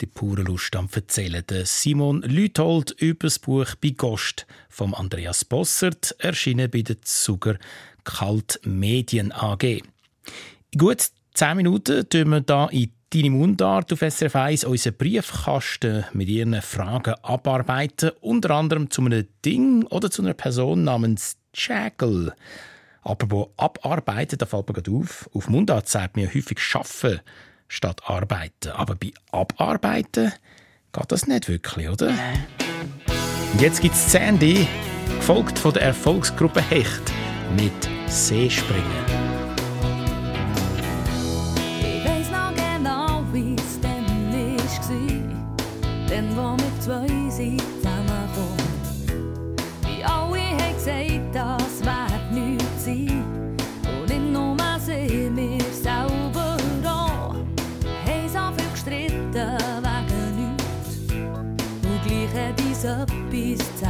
die 0.00 0.06
pure 0.06 0.42
Lust 0.42 0.76
am 0.76 0.88
Erzählen. 0.92 1.44
Simon 1.64 2.22
Lüthold 2.22 2.92
über 2.92 3.26
das 3.26 3.40
Buch 3.40 3.74
«Bigost» 3.80 4.46
von 4.68 4.94
Andreas 4.94 5.44
Bossert, 5.44 6.14
erschienen 6.18 6.70
bei 6.70 6.82
der 6.82 7.02
Zuger 7.02 7.58
Kalt 8.04 8.60
Medien 8.64 9.32
AG. 9.32 9.64
In 9.64 9.82
gut 10.78 11.10
zehn 11.34 11.56
Minuten 11.56 12.08
tun 12.08 12.28
wir 12.28 12.68
hier 12.70 12.82
in 12.82 12.92
deine 13.10 13.30
Mundart 13.30 13.92
auf 13.92 14.00
SRF 14.00 14.36
1 14.36 14.64
unseren 14.64 14.94
Briefkasten 14.94 16.04
mit 16.12 16.28
ihren 16.28 16.62
Fragen 16.62 17.14
abarbeiten, 17.22 18.12
unter 18.20 18.50
anderem 18.50 18.90
zu 18.90 19.02
einem 19.02 19.26
Ding 19.44 19.84
oder 19.86 20.08
zu 20.08 20.22
einer 20.22 20.34
Person 20.34 20.84
namens 20.84 21.36
Jackal. 21.52 22.34
Aber 23.02 23.30
wo 23.30 23.52
abarbeiten, 23.56 24.38
da 24.38 24.46
fällt 24.46 24.68
mir 24.68 24.98
auf. 24.98 25.28
Auf 25.34 25.48
Mundart 25.48 25.88
sagt 25.88 26.16
mir 26.16 26.28
häufig 26.32 26.60
schaffen 26.60 27.20
statt 27.68 28.02
arbeiten. 28.06 28.70
Aber 28.70 28.94
bei 28.94 29.12
abarbeiten 29.30 30.32
geht 30.92 31.12
das 31.12 31.26
nicht 31.26 31.48
wirklich, 31.48 31.88
oder? 31.88 32.08
Und 33.52 33.60
jetzt 33.60 33.80
gibt 33.80 33.94
es 33.94 34.12
Sandy, 34.12 34.66
gefolgt 35.16 35.58
von 35.58 35.72
der 35.72 35.82
Erfolgsgruppe 35.82 36.62
Hecht 36.62 37.12
mit 37.56 37.72
Seespringen. 38.06 39.21
Etwas 63.42 63.81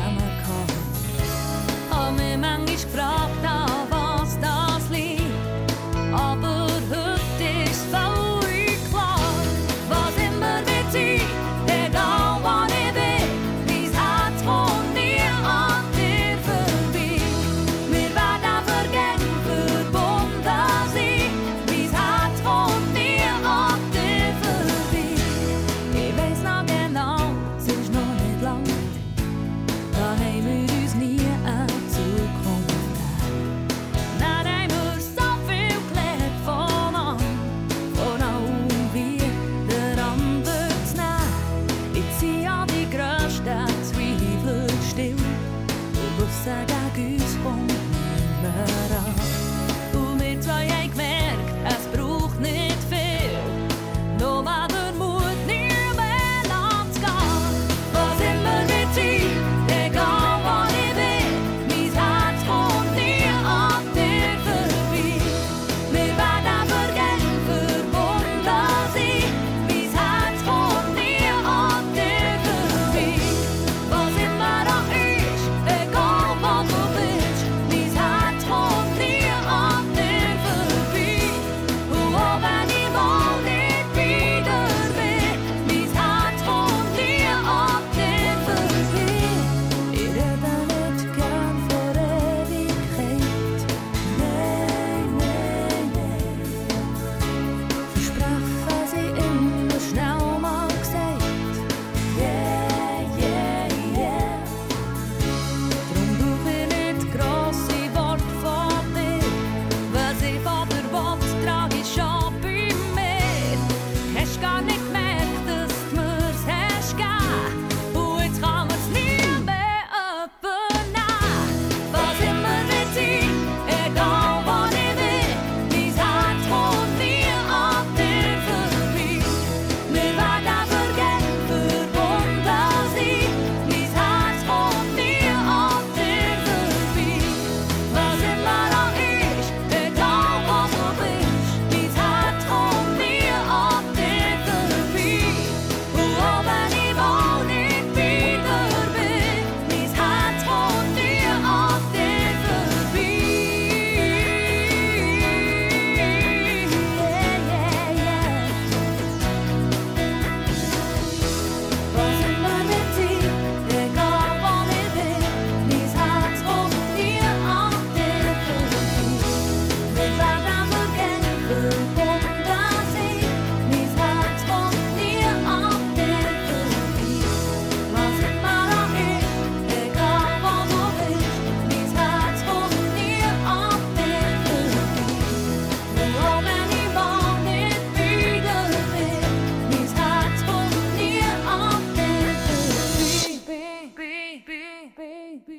Es 195.45 195.55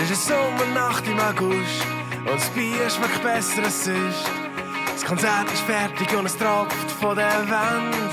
ist 0.00 0.06
eine 0.06 0.16
Sommernacht 0.16 1.06
im 1.06 1.18
August 1.18 1.86
und 2.18 2.34
das 2.34 2.50
Bier 2.50 2.90
schmeckt 2.90 3.22
besser 3.22 3.62
als 3.64 3.84
sonst. 3.84 4.30
Das 4.92 5.04
Konzert 5.04 5.50
ist 5.52 5.62
fertig 5.62 6.14
und 6.16 6.26
es 6.26 6.36
tropft 6.36 6.90
von 7.00 7.16
der 7.16 7.48
Wand. 7.48 8.12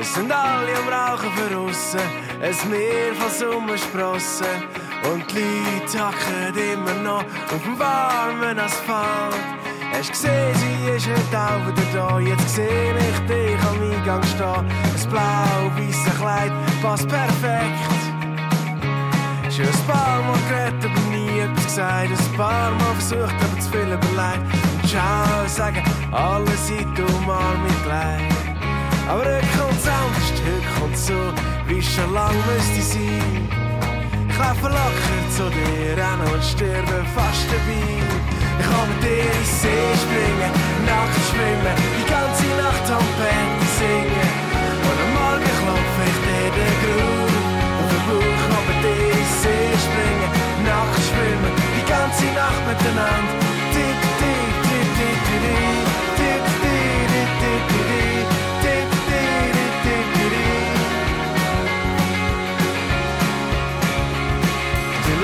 Es 0.00 0.14
sind 0.14 0.32
alle 0.32 0.76
am 0.76 0.88
Rauchen 0.88 1.30
verrissen, 1.32 2.00
ein 2.40 2.70
Meer 2.70 3.14
von 3.14 3.30
Sommersprossen. 3.30 4.46
Und 5.12 5.24
die 5.32 5.40
Leute 5.80 6.00
hacken 6.00 6.56
immer 6.56 6.94
noch 6.94 7.24
auf 7.24 7.62
dem 7.64 7.78
warmen 7.78 8.58
Asphalt. 8.58 9.61
Hast 9.92 10.10
gesehen, 10.10 10.54
sie 10.54 10.90
ist 10.90 11.06
heute 11.06 11.38
auch 11.38 11.66
wieder 11.66 11.86
da. 11.92 12.18
Jetzt 12.18 12.56
seh 12.56 12.62
ich 12.62 13.18
dich 13.28 13.60
am 13.60 13.80
Eingang 13.80 14.22
stehen. 14.24 14.66
Ein 14.66 15.10
blau-weißes 15.10 16.18
Kleid 16.18 16.52
passt 16.82 17.08
perfekt. 17.08 18.02
Schon 19.50 19.66
ein 19.66 19.86
paar 19.86 20.22
Mal 20.22 20.38
geredet, 20.48 20.90
aber 20.90 21.10
nie 21.10 21.40
etwas 21.40 21.64
gesagt. 21.66 22.08
Ein 22.10 22.36
paar 22.36 22.70
Mal 22.70 22.94
versucht, 22.94 23.34
aber 23.34 23.60
zu 23.60 23.70
viel 23.70 23.80
überlegt. 23.80 24.54
Und 24.82 24.90
schau, 24.90 25.46
sagen, 25.46 25.82
alle 26.10 26.56
sind 26.56 26.98
um 26.98 27.30
Arm 27.30 27.62
mit 27.62 27.86
Leid. 27.86 28.32
Aber 29.08 29.20
heute 29.20 29.46
kommt's 29.58 29.86
anders, 29.86 30.32
heute 30.32 30.80
kommt's 30.80 31.06
so, 31.06 31.14
wie 31.66 31.82
schon 31.82 32.14
lang 32.14 32.34
müsste 32.46 32.80
sein. 32.80 33.48
Ich 34.26 34.38
laufe 34.38 34.68
locker 34.68 35.30
zu 35.36 35.50
dir 35.50 35.96
rennen 35.96 36.32
und 36.32 36.42
sterbe 36.42 37.04
fast 37.14 37.46
dabei. 37.50 38.11
Kann 38.62 38.88
mit 38.88 39.02
dir 39.02 39.26
in 39.26 39.44
See 39.44 39.88
springen, 40.02 40.52
nackt 40.86 41.20
schwimmen, 41.28 41.74
die 41.98 42.06
ganze 42.08 42.46
Nacht 42.62 42.86
am 42.96 43.06
Bett 43.18 43.60
singen. 43.78 44.30
Und 44.88 44.98
am 45.04 45.10
Morgen 45.18 45.52
klopfe 45.60 46.02
ich 46.10 46.18
dir 46.26 46.48
den 46.58 46.76
Grund 46.82 47.36
auf 47.80 47.88
den 47.92 48.02
Bauch, 48.08 48.40
kann 48.50 48.64
mit 48.70 48.80
dir 48.84 49.10
in 49.18 49.28
See 49.40 49.68
springen, 49.84 50.30
nackt 50.66 51.02
schwimmen, 51.08 51.52
die 51.76 51.84
ganze 51.90 52.26
Nacht 52.38 52.62
miteinander. 52.68 53.34
Tick, 53.74 53.98
tick, 54.20 54.50
tick, 54.66 54.88
tick, 54.98 55.20
tick, 55.26 55.50
tick, 56.18 56.42
tick, 56.42 56.44
tick, 56.62 56.82
tick, 57.10 57.30
tick, 57.42 57.62
tick, 57.70 58.11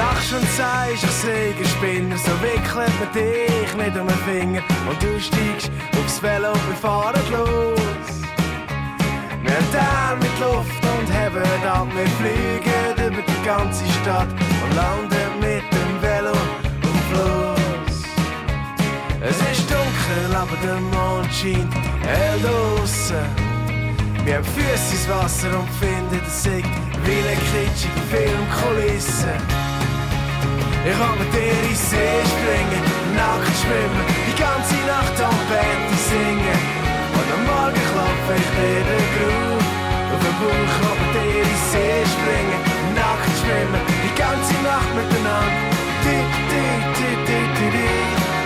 lachst 0.08 0.32
und 0.32 0.48
sagst, 0.50 1.04
ich 1.04 1.10
sei 1.10 1.54
Spinner, 1.64 2.16
so 2.16 2.32
wickelt 2.42 2.92
man 3.00 3.12
dich 3.12 3.74
nicht 3.76 3.96
um 3.96 4.06
den 4.06 4.18
Finger 4.26 4.62
und 4.88 5.02
du 5.02 5.20
steigst 5.20 5.70
aufs 5.98 6.22
Velo 6.22 6.52
und 6.52 6.68
wir 6.68 6.76
fahren 6.76 7.20
los. 7.30 8.08
Wir 9.42 9.54
haben 9.54 9.72
Teil 9.72 10.16
mit 10.16 10.36
Luft 10.40 10.82
und 10.92 11.08
haben 11.12 11.66
ab, 11.66 11.88
wir 11.94 12.06
fliegen 12.18 13.06
über 13.06 13.22
die 13.22 13.46
ganze 13.46 13.84
Stadt 14.00 14.28
und 14.62 14.76
landen 14.76 15.30
mit 15.40 15.64
dem 15.72 16.02
Velo 16.02 16.32
am 16.32 16.98
Fluss. 17.10 18.02
Es 19.20 19.36
ist 19.52 19.70
dunkel, 19.70 20.36
aber 20.36 20.56
der 20.62 20.80
Mond 20.80 21.32
scheint 21.32 21.74
hell 22.06 22.38
draussen. 22.42 23.26
Wir 24.24 24.36
haben 24.36 24.44
Füße 24.44 24.94
ins 24.94 25.08
Wasser 25.08 25.58
und 25.58 25.70
finden 25.80 26.10
den 26.10 26.30
See 26.30 26.62
wie 27.04 27.20
eine 27.26 27.36
kitschige 27.50 28.00
Filmkulisse. 28.10 29.67
Ich 30.86 30.96
kann 30.96 31.18
mit 31.18 31.32
dir 31.34 31.58
in 31.68 31.74
See 31.74 32.18
springen, 32.32 32.82
nackt 33.18 33.56
schwimmen, 33.60 34.04
die 34.26 34.36
ganze 34.38 34.78
Nacht 34.86 35.16
am 35.20 35.38
Bett 35.50 35.88
singen. 36.08 36.60
Und 37.18 37.28
am 37.34 37.42
Morgen 37.50 37.82
klopfe 37.90 38.32
ich 38.38 38.50
dir 38.56 38.82
den 38.86 39.06
Grund 39.14 39.64
auf 40.12 40.20
den 40.22 40.36
Bauch, 40.38 40.70
kann 40.78 40.96
mit 41.02 41.12
dir 41.18 41.42
in 41.42 41.58
See 41.70 42.02
springen, 42.14 42.60
nackt 42.94 43.34
schwimmen, 43.40 43.82
die 44.06 44.14
ganze 44.14 44.54
Nacht 44.62 44.90
miteinander. 44.94 45.78
Tick, 46.04 46.30
tick, 46.48 46.82
tick, 46.94 47.18
tick, 47.26 47.50
tick, 47.58 47.72
tick, 47.74 48.37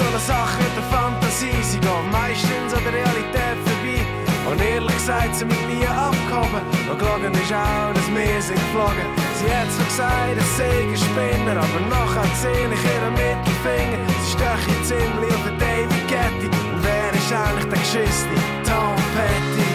so 0.00 0.06
eine 0.08 0.18
Sache 0.18 0.64
der 0.76 0.82
Fantasie, 0.84 1.62
sie 1.62 1.78
geht 1.78 2.06
meistens 2.10 2.72
an 2.72 2.82
der 2.84 2.94
Realität 3.00 3.58
vorbei. 3.66 4.00
Und 4.48 4.60
ehrlich 4.60 4.96
gesagt, 4.96 5.36
sie 5.36 5.44
mit 5.44 5.62
mir 5.68 5.90
abgehoben. 5.90 6.62
Und 6.90 6.98
gelogen 6.98 7.32
ist 7.34 7.52
auch, 7.52 7.92
dass 7.94 8.08
wir 8.08 8.42
sind 8.42 8.56
geflogen. 8.64 9.06
Sie 9.38 9.50
hat 9.52 9.68
zwar 9.72 9.86
gesagt, 9.86 10.36
es 10.42 10.56
sei 10.56 10.96
Spinner, 11.04 11.56
aber 11.64 11.80
nachher 11.94 12.28
sehe 12.42 12.68
ich 12.76 12.84
ihren 12.92 13.14
Mittelfinger. 13.20 14.00
Sie 14.22 14.30
steche 14.34 14.74
ziemlich 14.88 15.34
auf 15.36 15.44
den 15.44 15.58
David 15.58 16.04
Getty. 16.08 16.48
Und 16.48 16.80
wer 16.86 17.10
ist 17.20 17.32
eigentlich 17.32 17.68
der 17.72 17.80
Geschissene? 17.84 18.38
Tom 18.68 18.96
Petty. 19.14 19.70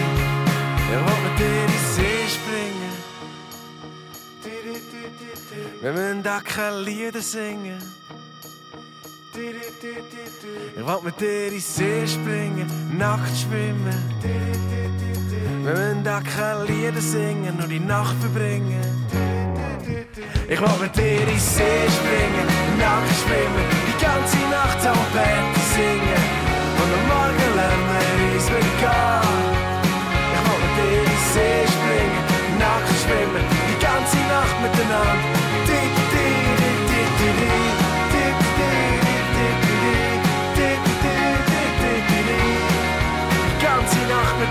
Er 0.92 1.00
will 1.06 1.20
mit 1.24 1.34
dir 1.38 1.58
in 1.64 1.70
den 1.74 1.84
See 1.94 2.22
springen. 2.36 2.94
Wir 5.80 5.92
müssen 5.92 6.22
da 6.22 6.40
keine 6.40 6.80
Lieder 6.80 7.22
singen. 7.22 7.80
Ich 9.36 10.86
will 10.86 11.00
mit 11.02 11.20
dir 11.20 11.52
in 11.52 11.60
See 11.60 12.06
springen, 12.06 12.66
nackt 12.96 13.36
schwimmen. 13.36 13.92
Wir 15.62 15.72
müssen 15.74 16.04
da 16.04 16.22
keine 16.22 16.64
Lieder 16.64 17.02
singen, 17.02 17.54
nur 17.58 17.68
die 17.68 17.80
Nacht 17.80 18.16
verbringen. 18.18 18.80
Ich 20.48 20.58
will 20.58 20.78
mit 20.80 20.96
dir 20.96 21.28
in 21.28 21.38
See 21.38 21.84
springen, 21.96 22.48
nackt 22.78 23.12
schwimmen, 23.20 23.66
die 23.86 24.02
ganze 24.02 24.38
Nacht 24.48 24.80
am 24.86 25.04
Bett 25.12 25.52
singen. 25.74 26.22
Und 26.80 26.90
am 26.96 27.04
Morgen 27.12 27.50
lernen 27.56 27.86
wir 27.92 28.36
uns 28.36 28.48
wieder 28.48 28.60
gehen. 28.80 29.36
Ich 30.32 30.42
will 30.46 30.60
mit 30.64 30.74
dir 30.80 31.02
in 31.12 31.20
See 31.34 31.60
springen, 31.76 32.24
nackt 32.58 32.96
schwimmen, 33.04 33.44
die 33.68 33.78
ganze 33.84 34.16
Nacht 34.32 34.56
miteinander. 34.62 35.46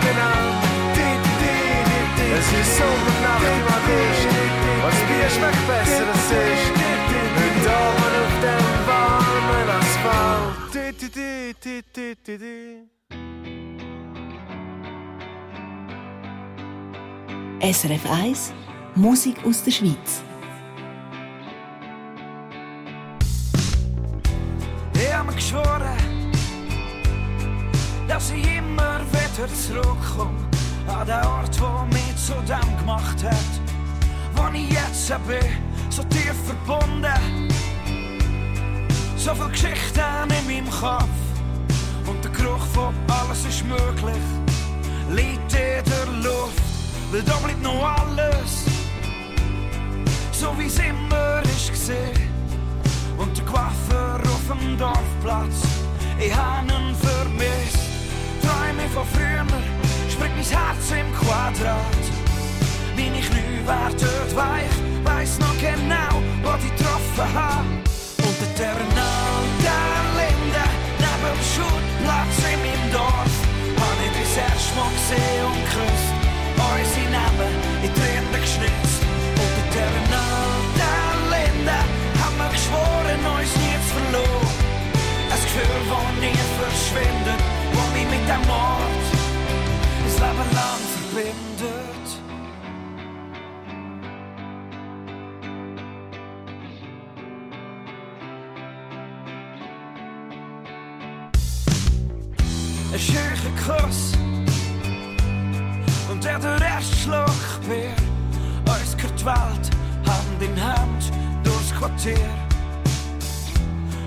Dinner. 0.01 0.65
Es 2.37 2.47
ist 2.51 2.77
so 2.77 2.83
benachrichtigt, 3.05 4.57
was 4.83 4.97
mir 5.09 5.29
schmeckt 5.29 5.63
besser 5.67 6.05
als 6.13 6.29
ich. 6.31 6.63
Mit 7.39 7.55
Daumen 7.65 8.13
auf 8.23 8.35
dem 8.45 8.67
warmen 8.87 9.67
Asphalt. 9.79 10.73
Di, 10.73 10.91
di. 11.01 12.95
SRF 17.73 18.05
1 18.11 18.53
Musik 18.95 19.37
aus 19.45 19.63
der 19.63 19.71
Schweiz. 19.71 20.21
Ich 24.93 25.13
habe 25.13 25.33
geschworen, 25.33 26.31
dass 28.07 28.31
ich 28.31 28.57
immer 28.57 28.99
will 29.11 29.24
wieder 29.37 29.53
zurückkomme 29.53 30.39
an 30.87 31.07
den 31.07 31.25
Ort, 31.25 31.59
der 31.59 31.85
mich 31.91 32.15
zu 32.15 32.33
dem 32.47 32.77
gemacht 32.77 33.23
hat, 33.23 33.53
wo 34.35 34.47
ich 34.53 34.71
jetzt 34.71 35.09
bin, 35.27 35.89
so 35.89 36.03
tief 36.03 36.35
verbunden. 36.45 37.49
So 39.17 39.33
viele 39.33 39.49
Geschichten 39.49 40.01
in 40.39 40.47
meinem 40.47 40.69
Kopf 40.69 41.09
und 42.05 42.23
der 42.23 42.31
Geruch 42.31 42.65
von 42.73 42.93
alles 43.07 43.45
ist 43.45 43.65
möglich, 43.65 44.23
liegt 45.09 45.53
in 45.53 45.83
der 45.83 46.05
Luft, 46.23 46.61
weil 47.11 47.23
da 47.23 47.35
bleibt 47.37 47.61
noch 47.61 47.83
alles, 47.83 48.65
so 50.31 50.57
wie 50.57 50.67
es 50.67 50.79
immer 50.79 51.41
ist 51.43 51.71
gesehen 51.71 52.29
und 53.17 53.35
der 53.35 53.45
Coiffeur 53.45 54.21
auf 54.23 54.57
dem 54.59 54.77
Dorfplatz. 54.77 55.61
Ich 56.19 56.33
hab 56.33 56.63
ihn 56.63 56.95
vermisst. 56.95 57.84
Träume 58.45 58.85
von 58.93 59.05
früher, 59.13 59.45
springt 60.07 60.35
mein 60.37 60.45
Herz 60.45 60.85
im 60.93 61.09
Quadrat. 61.17 62.03
Meine 62.95 63.21
Knie 63.25 63.59
werden 63.65 64.21
weich, 64.37 64.75
weiss 65.03 65.39
noch 65.39 65.57
genau, 65.57 66.13
wo 66.43 66.53
ich 66.61 66.69
getroffen 66.77 67.29
hab. 67.33 67.65
Unter 68.21 68.49
der 68.59 68.77
der 69.65 69.97
Linde, 70.19 70.65
neben 71.01 71.21
dem 71.25 71.41
Schulplatz 71.53 72.37
in 72.53 72.59
meinem 72.61 72.87
Dorf, 72.93 73.35
hab 73.81 73.97
ich 74.05 74.13
das 74.13 74.33
erste 74.45 74.71
Mal 74.77 74.93
gesehen 74.93 75.45
und 75.49 75.59
geküsst. 75.65 76.13
Unsere 76.55 77.09
Namen 77.17 77.53
in 77.81 77.91
Tränen 77.97 78.41
geschnitzt. 78.45 79.01
Unter 79.41 79.65
der 79.73 79.91
der 80.77 81.09
Linde, 81.33 81.79
haben 82.21 82.37
wir 82.37 82.51
geschworen, 82.53 83.21
uns 83.25 83.53
nie 83.57 83.77
zu 83.81 83.89
verloren. 83.97 84.53
Ein 85.33 85.41
Gefühl, 85.41 85.81
das 85.89 86.09
nie 86.21 86.39
verschwindet, 86.61 87.44
dem 88.27 88.49
Ort 88.49 89.05
das 90.03 90.19
Leben 90.19 90.49
lang 90.53 90.81
verbindet. 90.93 91.85
Kuss. 103.65 104.11
Und 106.11 106.23
der 106.23 106.37
der 106.37 106.61
erste 106.61 106.95
Schluck 106.95 107.25
Bier, 107.67 107.95
uns 108.65 108.95
Hand 110.05 110.41
in 110.41 110.63
Hand 110.63 111.11
durchs 111.43 111.73
Quartier. 111.73 112.29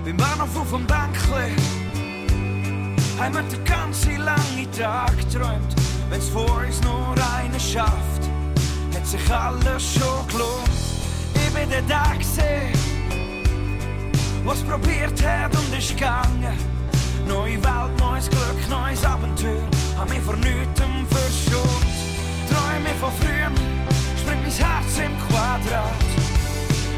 Beim 0.05 0.15
Bahnhof 0.15 0.61
auf 0.61 0.71
dem 0.71 0.87
Bänkli 0.87 1.88
haben 3.19 3.33
wir 3.33 3.43
den 3.43 3.65
ganzen 3.65 4.17
langen 4.17 4.71
Tag 4.77 5.17
geträumt. 5.17 5.75
Wenn's 6.09 6.29
vor 6.29 6.63
uns 6.65 6.81
nur 6.81 7.15
eine 7.37 7.59
schafft, 7.59 8.23
hat 8.95 9.05
sich 9.05 9.31
alles 9.31 9.93
schon 9.93 10.27
gelohnt. 10.29 10.69
Ich 11.35 11.53
bin 11.53 11.69
der 11.69 11.81
da 11.83 12.13
gesehen, 12.17 12.73
was 14.45 14.61
probiert 14.61 15.21
hat 15.25 15.55
und 15.55 15.77
ist 15.77 15.89
gegangen. 15.89 16.57
Neue 17.27 17.61
Welt, 17.63 17.99
neues 17.99 18.29
Glück, 18.29 18.69
neues 18.69 19.03
Abenteuer, 19.03 19.67
hab 19.97 20.09
mich 20.09 20.21
vor 20.21 20.35
nichts 20.37 20.81
verschont. 21.09 21.85
Träume 22.49 22.89
von 22.99 23.11
früher, 23.19 23.51
springt 24.17 24.43
mein 24.43 24.51
Herz 24.51 24.97
im 24.97 25.13
Quadrat. 25.27 26.09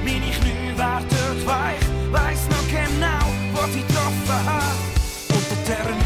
Meine 0.06 0.32
Knie 0.32 0.78
werden 0.78 1.46
weich, 1.46 1.82
weiss 2.12 2.48
noch 2.50 2.68
genau, 2.70 3.26
wo 3.54 3.66
ich 3.68 3.86
getroffen 3.88 4.46
hab. 4.46 4.92
Unter 5.36 5.56
der 5.68 5.84
der 5.84 6.01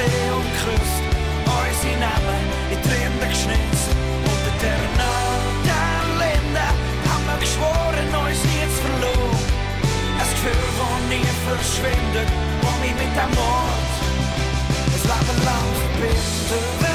gesehen 0.00 0.32
und 0.32 0.44
geküsst. 0.44 1.02
Unsere 1.44 2.00
Namen 2.00 2.44
in 2.70 2.78
die 2.82 2.88
Rinde 2.88 3.26
geschnitzt. 3.26 3.90
Unter 4.24 4.52
der 4.62 4.80
der 5.68 6.00
Linde 6.20 6.66
haben 7.08 7.26
wir 7.26 7.38
geschworen, 7.40 8.06
uns 8.26 8.42
nie 8.44 8.66
zu 8.74 8.80
verloren. 8.84 9.44
Ein 10.20 10.28
Gefühl, 10.30 10.68
das 10.78 11.02
nie 11.08 11.26
verschwindet, 11.46 12.28
das 12.62 12.76
mich 12.80 12.94
mit 13.02 13.12
dem 13.16 13.30
Mord 13.36 13.90
das 14.92 15.04
Leben 15.04 15.44
lang 15.44 15.68
verbindet. 15.80 16.89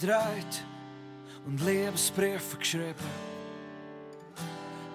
Die 0.00 0.06
gedreht 0.06 0.64
und 1.46 1.64
Lebensbriefe 1.64 2.56
geschrieben. 2.56 2.94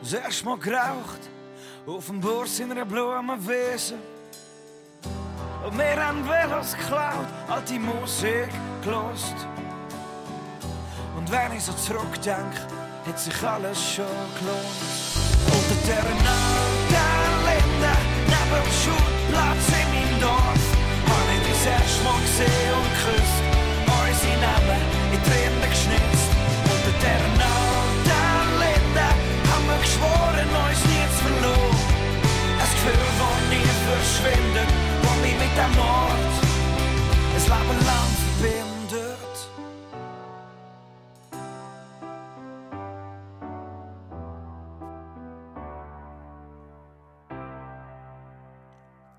Das 0.01 0.13
erste 0.13 0.45
Mal 0.45 0.57
geraucht 0.57 1.21
auf 1.85 2.07
dem 2.07 2.19
Burs 2.19 2.59
in 2.59 2.71
einer 2.71 2.85
Blumenwiese. 2.85 3.95
Und 5.65 5.77
wir 5.77 6.05
haben 6.05 6.27
Velos 6.27 6.75
geklaut, 6.75 7.27
alte 7.47 7.79
Musik 7.79 8.49
gelost. 8.83 9.35
Und 11.17 11.31
wenn 11.31 11.53
ich 11.55 11.63
so 11.63 11.73
zurückdenke, 11.73 12.67
hat 13.05 13.19
sich 13.19 13.43
alles 13.43 13.93
schon 13.93 14.05
gelohnt. 14.39 14.83
Unter 15.47 15.87
der 15.87 16.03
Linde, 16.03 17.93
neben 18.27 18.49
dem 18.53 18.71
Schulplatz 18.81 19.67
in 19.69 19.87
meinem 19.93 20.21
Dorf, 20.21 20.63
hab 21.07 21.27
ich 21.33 21.49
das 21.49 21.65
erste 21.65 22.03
Mal 22.03 22.21
gesehen 22.21 22.82
Gefühl, 32.83 32.99
das 33.19 33.49
nie 33.49 33.69
verschwindet, 33.87 34.69
mich 35.21 35.37
mit 35.39 35.57
dem 35.57 35.75
Mord 35.75 36.33
ein 37.33 37.41
Leben 37.41 37.85
lang. 37.85 38.13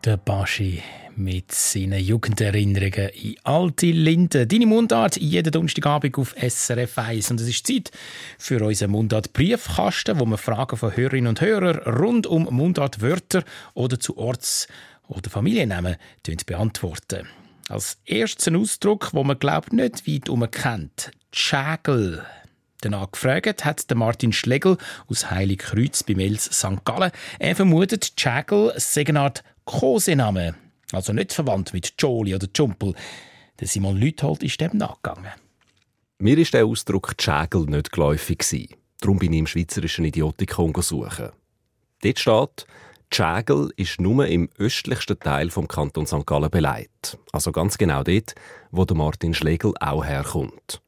Der 0.05 0.19
Baschi 0.19 0.83
mit 1.17 1.53
seinen 1.53 2.01
Jugenderinnerungen 2.01 3.09
in 3.11 3.37
alte 3.45 3.87
Linden. 3.87 4.49
Deine 4.49 4.67
Mundart 4.67 5.17
jeden 5.17 5.53
Donnerstagabend 5.53 6.19
auf 6.19 6.35
SRF 6.37 6.99
1. 6.99 7.31
Und 7.31 7.41
es 7.41 7.49
ist 7.49 7.67
Zeit 7.67 7.91
für 8.39 8.65
unseren 8.65 8.91
Mundart-Briefkasten, 8.91 10.19
wo 10.19 10.27
wir 10.27 10.39
Fragen 10.39 10.77
von 10.77 10.97
Hörerinnen 10.97 11.29
und 11.29 11.41
Hörern 11.41 11.79
rund 11.79 12.27
um 12.27 12.45
Mundartwörter 12.45 13.45
oder 13.75 13.99
zu 13.99 14.17
Orts- 14.17 14.69
oder 15.09 15.31
Familiennamen 15.31 15.97
beantworten. 16.47 17.29
Als 17.69 17.99
erstes 18.05 18.49
ein 18.49 18.57
Ausdruck, 18.57 19.11
wo 19.13 19.25
man 19.25 19.39
glaubt 19.39 19.73
nicht 19.73 20.07
weit 20.07 20.53
kennt. 20.53 21.11
Schägel. 21.33 22.25
Danach 22.81 23.11
gefragt 23.11 23.65
hat 23.65 23.87
Martin 23.95 24.33
Schlegel 24.33 24.77
aus 25.09 25.31
Heiligkreuz 25.31 26.03
bei 26.03 26.15
Mels 26.15 26.45
St. 26.45 26.85
Gallen. 26.85 27.13
Er 27.39 27.57
vermutet, 27.57 28.13
Schägel 28.19 28.75
sei 28.77 29.07
eine 29.07 29.21
Art 29.21 29.43
Kosename, 29.65 30.55
also 30.93 31.13
nicht 31.13 31.33
verwandt 31.33 31.73
mit 31.73 31.95
Joli 31.99 32.35
oder 32.35 32.49
Jumpel. 32.55 32.95
Der 33.61 33.69
Simon 33.69 33.97
Lüthold 33.97 34.43
ist 34.43 34.61
dem 34.61 34.77
nachgegangen. 34.77 35.33
Mir 36.19 36.39
ist 36.39 36.55
der 36.55 36.67
Ausdruck 36.67 37.15
«Schägel» 37.21 37.67
nicht 37.67 37.93
geläufig. 37.93 38.77
Darum 39.01 39.19
bin 39.19 39.33
ich 39.33 39.39
im 39.41 39.47
schweizerischen 39.47 40.05
Idiotikon 40.05 40.73
suchen. 40.81 41.31
Dort 42.03 42.19
steht, 42.19 42.67
Schägel 43.13 43.71
ist 43.77 44.01
nur 44.01 44.27
im 44.27 44.49
östlichsten 44.59 45.19
Teil 45.19 45.51
vom 45.51 45.69
Kanton 45.69 46.07
St. 46.07 46.27
Gallen 46.27 46.51
beleidigt. 46.51 47.19
Also 47.33 47.53
ganz 47.53 47.79
genau 47.79 48.03
dort, 48.03 48.35
wo 48.71 48.85
der 48.85 48.97
Martin 48.97 49.35
Schlegel 49.35 49.73
auch 49.81 50.05
herkommt. 50.05 50.81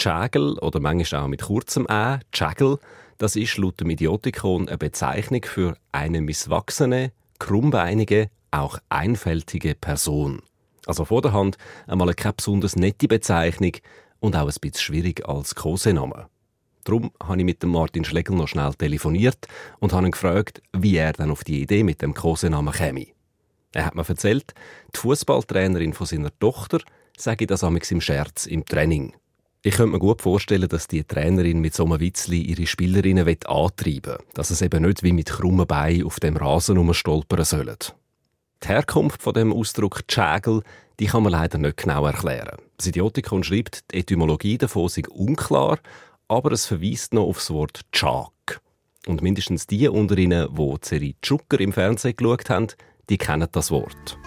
Schägel 0.00 0.58
oder 0.58 0.80
manchmal 0.80 1.22
auch 1.22 1.28
mit 1.28 1.42
kurzem 1.42 1.86
Ä, 1.90 2.20
Schägel, 2.34 2.78
das 3.18 3.36
ist 3.36 3.58
laut 3.58 3.80
dem 3.80 3.90
Idiotikon 3.90 4.66
eine 4.66 4.78
Bezeichnung 4.78 5.44
für 5.44 5.76
eine 5.92 6.20
misswachsene, 6.22 7.12
krummbeinige, 7.38 8.30
auch 8.50 8.78
einfältige 8.88 9.74
Person. 9.74 10.42
Also 10.86 11.04
vor 11.04 11.22
der 11.22 11.32
Hand 11.32 11.56
einmal 11.86 12.12
keine 12.14 12.34
besonders 12.34 12.76
nette 12.76 13.08
Bezeichnung 13.08 13.72
und 14.18 14.36
auch 14.36 14.48
ein 14.48 14.54
bisschen 14.60 14.80
schwierig 14.80 15.28
als 15.28 15.54
Kosename. 15.54 16.28
Darum 16.84 17.12
habe 17.22 17.38
ich 17.38 17.44
mit 17.44 17.62
dem 17.62 17.70
Martin 17.70 18.04
Schlegel 18.04 18.36
noch 18.36 18.48
schnell 18.48 18.72
telefoniert 18.74 19.46
und 19.80 19.92
habe 19.92 20.06
ihn 20.06 20.12
gefragt, 20.12 20.62
wie 20.72 20.96
er 20.96 21.12
dann 21.12 21.30
auf 21.30 21.44
die 21.44 21.62
Idee 21.62 21.84
mit 21.84 22.02
dem 22.02 22.14
Kosenamen 22.14 22.72
käme. 22.72 23.06
Er 23.72 23.86
hat 23.86 23.94
mir 23.94 24.08
erzählt, 24.08 24.54
die 24.94 24.98
Fußballtrainerin 24.98 25.92
von 25.92 26.06
seiner 26.06 26.36
Tochter 26.38 26.80
sage 27.16 27.46
das 27.46 27.62
amigs 27.62 27.90
im 27.90 28.00
Scherz 28.00 28.46
im 28.46 28.64
Training. 28.64 29.14
Ich 29.62 29.76
könnte 29.76 29.92
mir 29.92 29.98
gut 29.98 30.22
vorstellen, 30.22 30.68
dass 30.68 30.88
die 30.88 31.04
Trainerin 31.04 31.60
mit 31.60 31.74
so 31.74 31.84
einem 31.84 32.00
Witzli 32.00 32.40
ihre 32.40 32.66
Spielerinnen 32.66 33.28
antreiben 33.44 34.14
will, 34.14 34.18
dass 34.32 34.48
es 34.48 34.62
eben 34.62 34.82
nicht 34.84 35.02
wie 35.02 35.12
mit 35.12 35.28
krummen 35.28 35.66
Beinen 35.66 36.06
auf 36.06 36.18
dem 36.18 36.38
Rasen 36.38 36.78
rumstolpern 36.78 37.44
sollen. 37.44 37.76
Die 38.62 38.68
Herkunft 38.68 39.22
von 39.22 39.34
dem 39.34 39.52
Ausdruck 39.52 40.02
«Schägel» 40.10 40.62
die 41.00 41.06
kann 41.06 41.22
man 41.22 41.32
leider 41.32 41.56
nicht 41.56 41.78
genau 41.78 42.04
erklären. 42.06 42.58
Das 42.76 42.86
Idiotikon 42.86 43.42
schreibt, 43.42 43.90
die 43.90 44.00
Etymologie 44.00 44.58
davon 44.58 44.88
sei 44.88 45.02
unklar, 45.08 45.78
aber 46.28 46.52
es 46.52 46.66
verweist 46.66 47.14
noch 47.14 47.24
auf 47.26 47.38
das 47.38 47.50
Wort 47.50 47.80
«Chak». 47.90 48.60
Und 49.06 49.22
mindestens 49.22 49.66
die 49.66 49.88
unter 49.88 50.18
ihnen, 50.18 50.54
die 50.54 50.74
die 50.78 50.86
Serie 50.86 51.14
«Zucker» 51.22 51.58
im 51.58 51.72
Fernsehen 51.72 52.16
geschaut 52.16 52.50
haben, 52.50 52.66
die 53.08 53.16
kennen 53.16 53.48
das 53.50 53.70
Wort. 53.70 54.18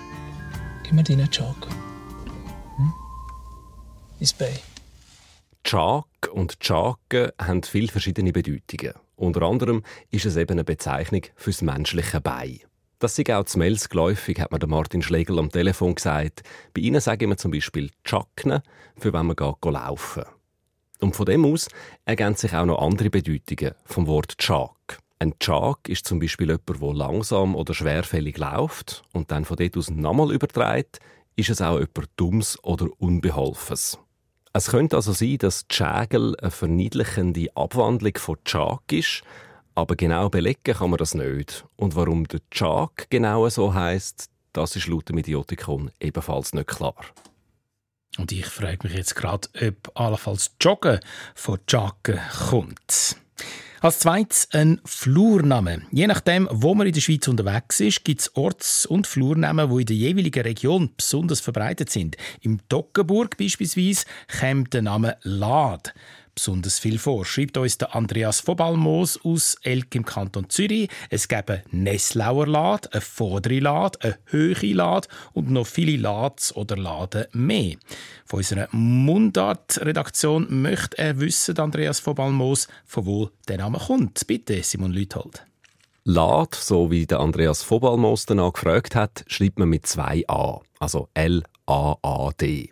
Gib 0.81 0.93
mir 0.93 1.03
deinen 1.03 1.29
Joke. 1.29 1.69
Hm? 2.77 2.93
Ins 4.19 4.33
Bein. 4.33 4.57
Chak 5.63 6.07
und 6.33 6.59
Chaken 6.59 7.31
haben 7.39 7.61
viele 7.61 7.87
verschiedene 7.87 8.33
Bedeutungen. 8.33 8.95
Unter 9.15 9.43
anderem 9.43 9.83
ist 10.09 10.25
es 10.25 10.35
eben 10.37 10.53
eine 10.53 10.63
Bezeichnung 10.63 11.21
fürs 11.35 11.61
menschliche 11.61 12.19
Bein. 12.19 12.61
Das 13.03 13.19
ist 13.19 13.29
auch 13.31 13.43
zu 13.43 13.59
Mels 13.59 13.89
geläufig, 13.89 14.39
hat 14.39 14.53
mir 14.53 14.65
Martin 14.65 15.01
Schlegel 15.01 15.37
am 15.37 15.51
Telefon 15.51 15.95
gesagt. 15.95 16.41
Bei 16.73 16.79
ihnen 16.79 17.01
sagen 17.01 17.29
wir 17.29 17.35
zum 17.35 17.51
Beispiel 17.51 17.89
Chakne, 18.05 18.63
für 18.97 19.11
wenn 19.11 19.25
man 19.25 19.35
geht 19.35 19.65
laufen. 19.65 20.23
Und 21.01 21.13
von 21.13 21.25
dem 21.25 21.45
aus 21.45 21.67
ergänzen 22.05 22.47
sich 22.47 22.55
auch 22.55 22.65
noch 22.65 22.81
andere 22.81 23.09
Bedeutungen 23.09 23.73
vom 23.83 24.07
Wort 24.07 24.37
Chak. 24.37 24.99
Ein 25.19 25.33
Chak 25.37 25.89
ist 25.89 26.07
zum 26.07 26.19
Beispiel 26.19 26.47
jemand, 26.47 26.81
der 26.81 26.93
langsam 26.93 27.55
oder 27.55 27.73
schwerfällig 27.73 28.37
läuft 28.37 29.03
und 29.11 29.31
dann 29.31 29.43
von 29.43 29.57
dort 29.57 29.75
aus 29.75 29.89
nochmal 29.89 30.31
übertreibt, 30.31 30.99
ist 31.35 31.49
es 31.49 31.61
auch 31.61 31.79
jemand 31.79 32.09
Dummes 32.15 32.57
oder 32.63 32.87
Unbeholfes. 32.99 33.99
Es 34.53 34.69
könnte 34.69 34.95
also 34.95 35.11
sein, 35.11 35.39
dass 35.39 35.65
Schägel 35.69 36.37
eine 36.39 36.51
verniedlichende 36.51 37.49
Abwandlung 37.53 38.17
von 38.17 38.37
Chak 38.45 38.93
ist, 38.93 39.23
aber 39.75 39.95
genau 39.95 40.29
belegen 40.29 40.73
kann 40.73 40.89
man 40.89 40.97
das 40.97 41.13
nicht. 41.13 41.65
Und 41.75 41.95
warum 41.95 42.27
der 42.27 42.41
Chak 42.51 43.07
genau 43.09 43.47
so 43.49 43.73
heißt, 43.73 44.29
das 44.53 44.75
ist 44.75 44.87
laut 44.87 45.09
dem 45.09 45.17
Idiotikon 45.17 45.91
ebenfalls 45.99 46.53
nicht 46.53 46.67
klar. 46.67 46.95
Und 48.17 48.31
ich 48.31 48.45
frage 48.45 48.87
mich 48.87 48.95
jetzt 48.95 49.15
gerade, 49.15 49.47
ob 49.65 49.91
allenfalls 49.99 50.51
Joggen 50.61 50.99
von 51.33 51.59
Joggen 51.67 52.19
kommt. 52.49 53.17
Als 53.81 53.99
zweites 53.99 54.47
ein 54.53 54.79
Flurname. 54.85 55.81
Je 55.91 56.07
nachdem, 56.07 56.47
wo 56.51 56.73
man 56.73 56.87
in 56.87 56.93
der 56.93 57.01
Schweiz 57.01 57.27
unterwegs 57.27 57.81
ist, 57.81 58.05
gibt 58.05 58.21
es 58.21 58.35
Orts- 58.37 58.85
und 58.85 59.07
Flurnamen, 59.07 59.69
die 59.69 59.81
in 59.81 59.85
der 59.87 59.95
jeweiligen 59.97 60.43
Region 60.43 60.91
besonders 60.95 61.41
verbreitet 61.41 61.89
sind. 61.89 62.15
Im 62.39 62.59
Toggenburg 62.69 63.35
beispielsweise 63.35 64.05
kommt 64.39 64.73
der 64.73 64.83
Name 64.83 65.17
Lad 65.23 65.93
besonders 66.35 66.79
viel 66.79 66.99
vor, 66.99 67.25
schreibt 67.25 67.57
uns 67.57 67.77
der 67.77 67.95
Andreas 67.95 68.39
von 68.39 68.55
Balmos 68.55 69.19
aus 69.23 69.55
Elk 69.61 69.95
im 69.95 70.05
Kanton 70.05 70.49
Zürich. 70.49 70.89
Es 71.09 71.27
gäbe 71.27 71.63
Nesslauer 71.71 72.47
Lad, 72.47 72.93
eine 72.93 73.01
vordere 73.01 73.59
Lad, 73.59 74.03
eine 74.03 74.17
höhere 74.25 74.73
Lad 74.73 75.07
und 75.33 75.49
noch 75.49 75.67
viele 75.67 75.97
Lads 75.97 76.55
oder 76.55 76.77
Laden 76.77 77.25
mehr. 77.33 77.75
Von 78.25 78.37
unserer 78.37 78.67
Mundart-Redaktion 78.71 80.61
möchte 80.61 80.97
er 80.97 81.19
wissen, 81.19 81.57
Andreas 81.59 81.99
von 81.99 82.15
Balmos, 82.15 82.67
von 82.85 83.05
wo 83.05 83.29
der 83.47 83.57
Name 83.57 83.79
kommt. 83.79 84.25
Bitte, 84.27 84.61
Simon 84.63 84.91
Lüthold. 84.91 85.43
Lad, 86.05 86.53
so 86.53 86.91
wie 86.91 87.05
der 87.05 87.21
Andreas 87.21 87.69
Vobalmos 87.69 88.25
danach 88.25 88.51
gefragt 88.51 88.93
hat, 88.93 89.23
schreibt 89.27 89.57
man 89.57 89.69
mit 89.69 89.87
zwei 89.87 90.25
A, 90.27 90.59
also 90.77 91.07
L-A-A-D. 91.13 92.69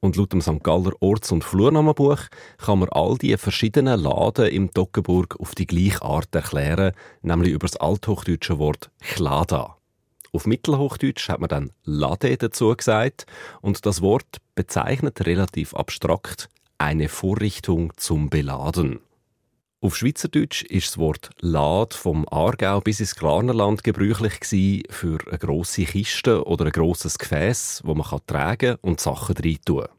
Und 0.00 0.16
laut 0.16 0.32
dem 0.32 0.40
St. 0.40 0.62
Galler 0.62 0.92
Orts- 1.00 1.32
und 1.32 1.42
Flurnamenbuch 1.42 2.20
kann 2.58 2.80
man 2.80 2.88
all 2.90 3.16
die 3.16 3.36
verschiedenen 3.36 4.00
Laden 4.00 4.48
im 4.48 4.72
Toggenburg 4.72 5.36
auf 5.40 5.54
die 5.54 5.66
gleiche 5.66 6.02
Art 6.02 6.34
erklären, 6.34 6.92
nämlich 7.22 7.52
über 7.52 7.66
das 7.66 7.76
althochdeutsche 7.76 8.58
Wort 8.58 8.90
«chlada». 9.00 9.76
Auf 10.32 10.46
Mittelhochdeutsch 10.46 11.30
hat 11.30 11.40
man 11.40 11.48
dann 11.48 11.70
«lade» 11.84 12.36
dazu 12.36 12.74
gesagt 12.76 13.26
und 13.62 13.86
das 13.86 14.02
Wort 14.02 14.36
bezeichnet 14.54 15.24
relativ 15.26 15.74
abstrakt 15.74 16.48
eine 16.78 17.08
Vorrichtung 17.08 17.92
zum 17.96 18.28
Beladen. 18.28 19.00
Auf 19.86 19.96
Schweizerdeutsch 19.96 20.64
ist 20.64 20.88
das 20.88 20.98
Wort 20.98 21.30
Lad 21.38 21.94
vom 21.94 22.26
Aargau 22.28 22.80
bis 22.80 22.98
ins 22.98 23.14
Glarnerland 23.14 23.84
gebräuchlich 23.84 24.32
für 24.90 25.18
eine 25.28 25.38
grosse 25.38 25.84
Kiste 25.84 26.44
oder 26.44 26.64
ein 26.64 26.72
grosses 26.72 27.16
Gefäß, 27.20 27.82
wo 27.84 27.94
man 27.94 28.20
tragen 28.26 28.78
und 28.82 28.98
Sachen 28.98 29.36
reintun 29.36 29.82
kann. 29.82 29.94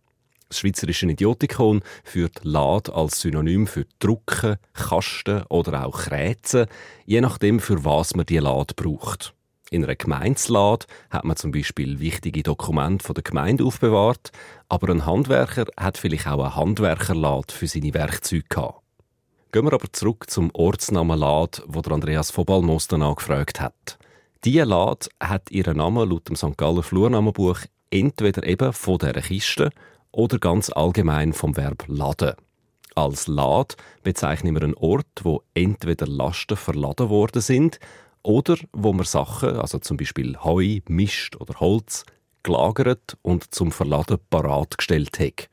Das 0.50 0.60
Schweizerische 0.60 1.10
Idiotikon 1.10 1.84
führt 2.04 2.44
Lad 2.44 2.90
als 2.90 3.22
Synonym 3.22 3.66
für 3.66 3.86
Drucken, 4.00 4.58
Kasten 4.74 5.44
oder 5.44 5.86
auch 5.86 5.98
Kräzen, 5.98 6.66
je 7.06 7.22
nachdem, 7.22 7.62
für 7.62 7.86
was 7.86 8.14
man 8.14 8.26
die 8.26 8.40
Lad 8.40 8.76
braucht. 8.76 9.34
In 9.72 9.86
einer 9.86 9.96
Gemeindslad 9.96 10.86
hat 11.10 11.24
man 11.24 11.38
zum 11.38 11.52
Beispiel 11.52 12.02
wichtige 12.02 12.44
Dokumente 12.44 13.06
von 13.06 13.14
der 13.14 13.24
Gemeinde 13.24 13.64
aufbewahrt, 13.64 14.34
aber 14.68 14.90
ein 14.90 15.06
Handwerker 15.06 15.68
hat 15.78 15.98
vielleicht 15.98 16.28
auch 16.28 16.44
eine 16.44 16.58
Handwerkerlad 16.58 17.54
für 17.54 17.68
seine 17.68 17.94
Werkzeuge 17.94 18.44
gehabt. 18.50 18.82
Gehen 19.54 19.64
wir 19.64 19.74
aber 19.74 19.92
zurück 19.94 20.30
zum 20.30 20.52
Ortsnamen 20.54 21.18
Lad, 21.18 21.64
wo 21.68 21.82
der 21.82 21.94
Andreas 21.94 22.36
Vobalmos 22.36 22.90
danach 22.90 23.16
gefragt 23.16 23.62
hat. 23.62 23.98
Diese 24.44 24.66
Lad 24.66 25.10
hat 25.22 25.50
ihren 25.52 25.78
Namen 25.78 26.10
laut 26.10 26.28
dem 26.28 26.36
St. 26.36 26.58
Galler 26.58 26.84
Flurnamenbuch 26.84 27.60
entweder 27.90 28.46
eben 28.46 28.74
von 28.74 28.98
dieser 28.98 29.14
Kiste 29.14 29.70
oder 30.12 30.38
ganz 30.38 30.70
allgemein 30.70 31.32
vom 31.32 31.56
Verb 31.56 31.86
laden. 31.88 32.34
Als 32.94 33.28
Lad 33.28 33.78
bezeichnen 34.04 34.54
wir 34.54 34.64
einen 34.64 34.74
Ort, 34.74 35.06
wo 35.24 35.44
entweder 35.54 36.08
Lasten 36.08 36.58
verladen 36.58 37.10
worden 37.10 37.42
sind 37.42 37.80
oder 38.24 38.58
wo 38.74 38.92
man 38.92 39.06
Sachen, 39.06 39.56
also 39.56 39.80
zum 39.80 39.96
Beispiel 39.96 40.38
Heu, 40.44 40.80
Mist 40.90 41.40
oder 41.40 41.58
Holz, 41.62 42.04
gelagert 42.44 43.18
und 43.22 43.54
zum 43.54 43.72
Verladen 43.72 44.18
parat 44.30 44.78
gestellt 44.78 45.20
hat. 45.20 45.48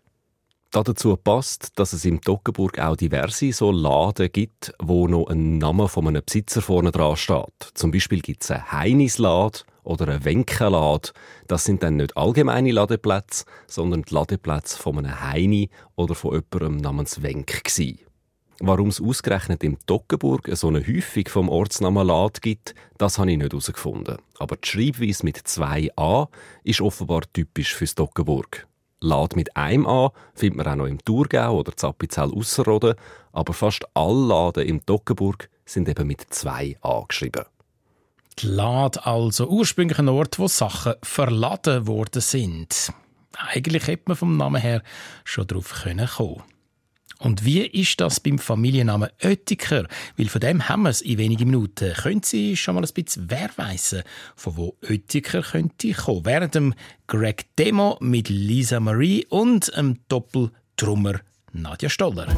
Dazu 0.82 1.16
passt, 1.16 1.78
dass 1.78 1.92
es 1.92 2.04
im 2.04 2.20
Toggenburg 2.20 2.80
auch 2.80 2.96
diverse 2.96 3.52
so 3.52 3.70
Laden 3.70 4.32
gibt, 4.32 4.74
wo 4.82 5.06
noch 5.06 5.28
ein 5.28 5.58
Name 5.58 5.86
von 5.86 6.08
einem 6.08 6.22
Besitzer 6.26 6.62
vorne 6.62 6.90
dran 6.90 7.16
steht. 7.16 7.70
Zum 7.74 7.92
Beispiel 7.92 8.20
gibt 8.20 8.42
es 8.42 8.50
eine 8.50 8.72
Heinislad 8.72 9.66
oder 9.84 10.08
ein 10.08 10.24
Wenkelad. 10.24 11.12
Das 11.46 11.64
sind 11.64 11.84
dann 11.84 11.98
nicht 11.98 12.16
allgemeine 12.16 12.72
Ladeplätze, 12.72 13.44
sondern 13.68 14.02
die 14.02 14.12
Ladeplätze 14.12 14.76
von 14.76 14.98
einem 14.98 15.20
Heini 15.20 15.70
oder 15.94 16.16
von 16.16 16.32
jemandem 16.32 16.78
namens 16.78 17.22
Wenk 17.22 17.62
gsi. 17.62 18.00
Warum 18.58 18.88
es 18.88 19.00
ausgerechnet 19.00 19.62
im 19.62 19.78
Toggenburg 19.86 20.48
so 20.54 20.66
eine 20.66 20.84
Häufung 20.84 21.28
vom 21.28 21.48
Ortsnamen 21.50 22.04
Lad 22.04 22.42
gibt, 22.42 22.74
das 22.98 23.18
habe 23.20 23.30
ich 23.30 23.38
nicht 23.38 23.52
herausgefunden. 23.52 24.16
Aber 24.40 24.56
die 24.56 24.66
Schreibweise 24.66 25.24
mit 25.24 25.38
zwei 25.46 25.88
A 25.96 26.26
ist 26.64 26.80
offenbar 26.80 27.22
typisch 27.32 27.76
fürs 27.76 27.94
Toggenburg. 27.94 28.66
Lad 29.04 29.36
mit 29.36 29.54
einem 29.56 29.86
A 29.86 30.12
findet 30.34 30.56
man 30.56 30.66
auch 30.66 30.76
noch 30.76 30.86
im 30.86 31.04
Thurgau 31.04 31.58
oder 31.58 31.76
Zappizell 31.76 32.32
Ausserrhoden, 32.32 32.94
aber 33.32 33.52
fast 33.52 33.84
alle 33.94 34.26
Laden 34.26 34.66
im 34.66 34.84
Toggenburg 34.84 35.50
sind 35.66 35.88
eben 35.88 36.06
mit 36.06 36.22
zwei 36.30 36.76
A 36.80 37.02
geschrieben. 37.06 37.44
Die 38.38 38.46
Lade 38.48 39.04
also 39.06 39.48
ursprünglich 39.48 39.98
ein 39.98 40.08
Ort, 40.08 40.38
wo 40.38 40.48
Sachen 40.48 40.94
verladen 41.02 41.86
worden 41.86 42.20
sind. 42.20 42.92
Eigentlich 43.36 43.86
hätte 43.86 44.04
man 44.06 44.16
vom 44.16 44.36
Namen 44.36 44.60
her 44.60 44.82
schon 45.24 45.46
drauf 45.46 45.82
kommen 45.84 46.06
können. 46.06 46.42
Und 47.24 47.44
wie 47.44 47.62
ist 47.62 48.00
das 48.00 48.20
beim 48.20 48.38
Familiennamen 48.38 49.08
Oettiker? 49.22 49.86
Weil 50.18 50.28
von 50.28 50.42
dem 50.42 50.68
haben 50.68 50.82
wir 50.82 50.90
es 50.90 51.00
in 51.00 51.16
wenigen 51.16 51.48
Minuten. 51.48 51.94
Können 51.94 52.22
Sie 52.22 52.54
schon 52.54 52.74
mal 52.74 52.84
ein 52.84 52.92
bisschen 52.92 53.30
wer 53.30 53.48
weissen, 53.56 54.02
von 54.36 54.56
wo 54.58 54.76
Oettiker 54.82 55.40
könnte 55.40 55.92
kommen? 55.92 56.26
Während 56.26 56.54
dem 56.54 56.74
Greg 57.06 57.46
Demo 57.56 57.96
mit 58.00 58.28
Lisa 58.28 58.78
Marie 58.78 59.24
und 59.30 59.74
dem 59.74 60.00
Doppeltrummer 60.08 61.20
Nadja 61.52 61.88
Stoller. 61.88 62.28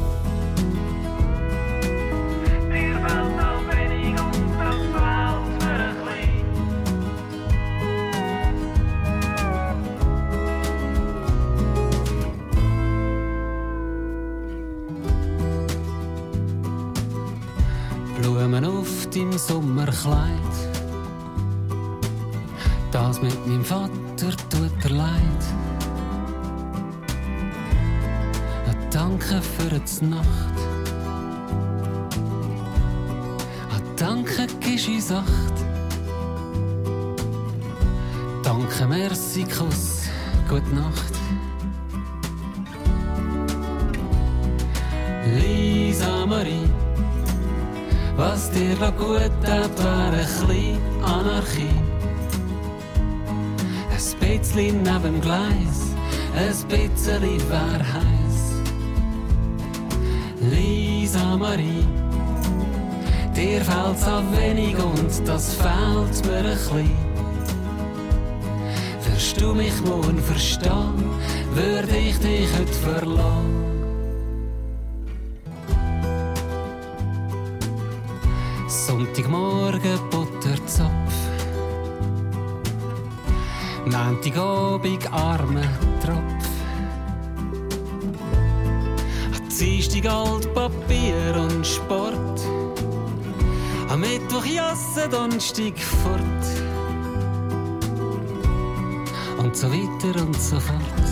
Blumen 18.37 18.65
auf 18.65 19.09
deinem 19.09 19.35
Sommerkleid. 19.35 20.55
Das 22.91 23.19
mit 23.19 23.47
meinem 23.47 23.65
Vater 23.65 23.89
tut 24.49 24.83
er 24.83 24.89
leid. 24.91 25.43
Danke 28.91 29.41
für 29.41 29.79
die 29.79 30.05
Nacht. 30.05 30.27
Danke, 33.95 34.45
gibst 34.59 34.87
uns 34.87 35.11
acht. 35.11 35.53
Danke, 38.43 38.85
merci, 38.87 39.45
Kuss, 39.45 40.03
gute 40.47 40.75
Nacht. 40.75 41.13
Lisa 45.25 46.25
Marie. 46.27 46.86
Was 48.17 48.49
dir 48.49 48.75
noch 48.79 48.97
gut 48.97 49.31
tat, 49.43 49.69
war 49.83 50.11
ein 50.11 50.17
bisschen 50.17 50.79
Anarchie. 51.03 51.69
Ein 53.91 54.39
bisschen 54.39 54.81
neben 54.81 55.21
Gleis, 55.21 55.93
ein 56.35 56.67
bisschen 56.67 57.49
wär 57.49 57.79
heiß. 57.93 58.37
Lisa 60.51 61.37
Marie, 61.37 61.85
dir 63.35 63.61
fehlt's 63.63 64.07
an 64.07 64.25
wenig 64.35 64.75
und 64.77 65.27
das 65.27 65.53
fehlt 65.53 66.25
mir 66.25 66.37
ein 66.37 66.43
bisschen. 66.43 66.91
Wirst 69.13 69.39
du 69.39 69.53
mich 69.53 69.79
morgen 69.85 70.17
verstehen, 70.17 71.05
würde 71.53 71.95
ich 71.95 72.17
dich 72.17 72.49
heute 72.57 72.73
verlassen. 72.73 73.76
Sonntagmorgen 79.17 79.99
Butterzopf. 80.11 81.15
Montagabend 83.85 85.11
arme 85.11 85.63
Tropf. 86.03 86.47
Am 89.35 89.49
Dienstag 89.49 90.05
Altpapier 90.05 91.35
und 91.35 91.65
Sport. 91.65 92.41
Am 93.89 94.01
Mittwoch 94.01 94.45
Jasse, 94.45 95.09
Donnerstag 95.09 95.79
fort. 95.79 96.45
Und 99.39 99.57
so 99.57 99.67
weiter 99.71 100.21
und 100.21 100.39
so 100.39 100.59
fort. 100.59 101.06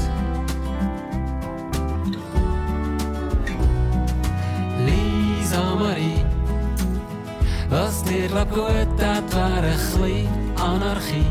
Dir 8.15 8.29
gut 8.45 8.97
tat, 8.97 9.35
war 9.35 9.57
ein 9.57 9.63
bisschen 9.63 10.29
Anarchie. 10.55 11.25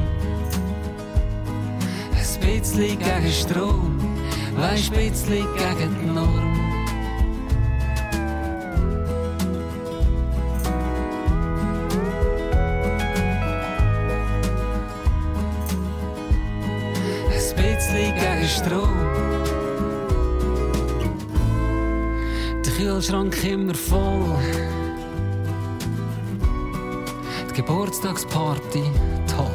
Ein 2.12 2.41
bisschen 2.41 2.99
gegen 2.99 3.32
Strom, 3.32 3.99
weisst 4.55 4.93
bisschen 4.93 5.47
gegen 5.57 5.97
die 5.99 6.07
Norm. 6.11 6.61
Ein 17.30 17.57
bisschen 17.57 18.14
gegen 18.14 18.49
Strom. 18.49 19.14
Kühlschrank 22.76 23.43
immer 23.45 23.74
voll. 23.74 24.84
Geburtstagsparty 27.55 28.82
toll. 29.28 29.46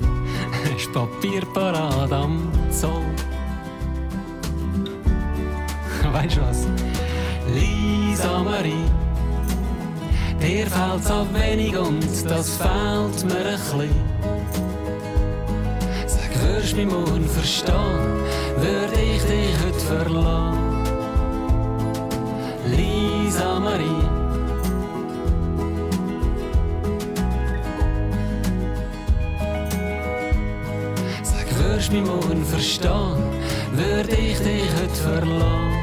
Ist 0.74 0.90
Papierparade 0.90 2.16
am 2.16 2.50
Zoll. 2.70 3.04
Weißt 6.12 6.36
du 6.36 6.40
was? 6.40 6.66
Lisa 7.54 8.42
Marie, 8.42 8.86
dir 10.40 10.66
fehlt's 10.66 11.10
auch 11.10 11.26
wenig 11.34 11.76
und 11.76 12.24
das 12.24 12.56
fehlt 12.56 13.24
mir 13.26 13.44
ein 13.44 13.52
bisschen. 13.52 13.90
Sag, 16.06 16.42
würdest 16.42 16.74
mich 16.74 16.86
morgen 16.86 17.28
verstehen, 17.28 18.24
würde 18.56 19.00
ich 19.14 19.22
dich 19.24 19.54
heute 19.62 19.78
verlassen. 19.78 20.84
Lisa 22.66 23.60
Marie. 23.60 24.27
Mich 31.90 32.04
morgen 32.04 32.44
verstehen, 32.44 33.22
würde 33.72 34.14
ich 34.16 34.38
dich 34.38 34.64
heute 34.80 34.94
verlassen. 34.94 35.77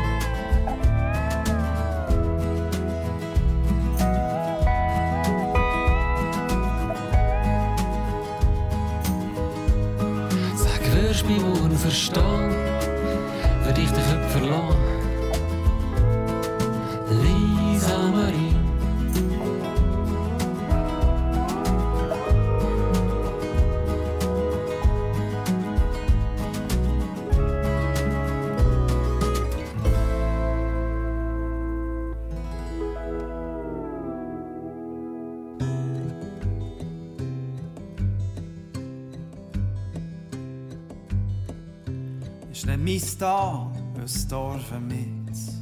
Dorf 45.06 45.53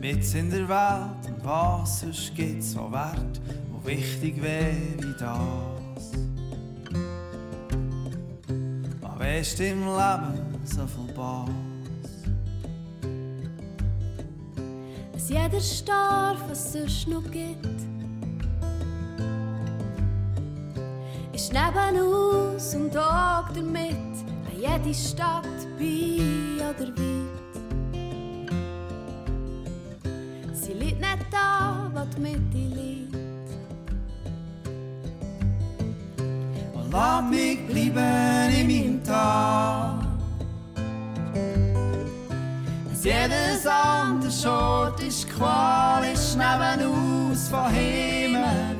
mit. 0.00 0.34
In 0.34 0.50
der 0.50 0.68
Welt 0.68 1.26
und 1.28 1.44
was 1.44 2.00
sonst 2.00 2.34
gibt's 2.34 2.72
so 2.72 2.90
Wert, 2.90 3.40
wo 3.70 3.86
wichtig 3.86 4.42
wäre 4.42 4.76
wie 4.98 5.12
das. 5.18 6.12
Was 9.00 9.18
weisst 9.18 9.60
im 9.60 9.80
Leben 9.80 10.64
so 10.64 10.86
viel 10.86 11.14
Bass? 11.14 11.50
dass 15.22 15.28
jeder 15.28 15.60
starb, 15.60 16.38
was 16.48 16.72
sonst 16.72 17.06
noch 17.06 17.22
gibt. 17.30 17.66
Ist 21.32 21.52
nebenaus 21.52 22.74
und 22.74 22.92
Tag 22.92 23.54
damit, 23.54 24.11
jede 24.62 24.94
Stadt, 24.94 25.42
bei 25.76 26.20
oder 26.56 26.88
weit. 26.88 27.42
Sie 30.54 30.72
liegt 30.72 31.00
nicht 31.00 31.26
da, 31.30 31.90
wo 31.92 32.00
die 32.14 32.20
Mitte 32.20 32.58
liegt. 32.76 33.14
Und 36.74 36.92
lass 36.92 37.24
mich 37.24 37.66
bleiben 37.66 38.52
in 38.60 38.66
meinem 38.68 39.04
Tag. 39.04 40.06
Dass 42.88 43.04
jedes 43.04 43.66
andere 43.66 44.30
Schort 44.30 45.02
ist 45.02 45.28
Qual, 45.28 46.04
ist 46.12 46.36
nebenaus 46.36 47.48
von 47.48 47.68
Himmel 47.70 48.71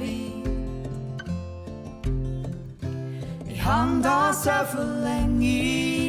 weit. 3.62 3.64
Ich 3.64 3.68
hab 3.68 4.02
da 4.02 4.32
so 4.32 4.50
viel 4.76 6.01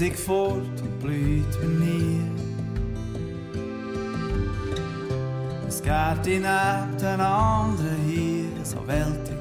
Musik 0.00 0.18
fort 0.18 0.80
und 0.80 0.98
blüht 1.02 1.60
bei 1.60 1.66
mir. 1.66 2.22
Es 5.68 5.82
geht 5.82 6.26
in 6.26 6.42
den 6.42 7.20
anderen 7.20 7.96
hier, 8.08 8.64
so 8.64 8.78
weltig 8.86 9.36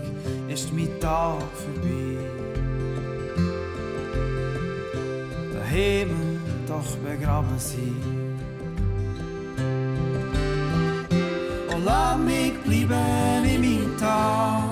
ist 0.50 0.74
mein 0.74 0.90
Tag 1.00 1.44
vorbei. 1.64 2.18
Der 5.54 5.64
Himmel 5.64 6.42
doch 6.68 6.94
begraben 6.98 7.58
sie. 7.58 7.96
Und 11.74 11.86
lass 11.86 12.18
mich 12.18 12.54
bleiben 12.66 13.46
in 13.46 13.62
meinem 13.62 13.98
Tag. 13.98 14.64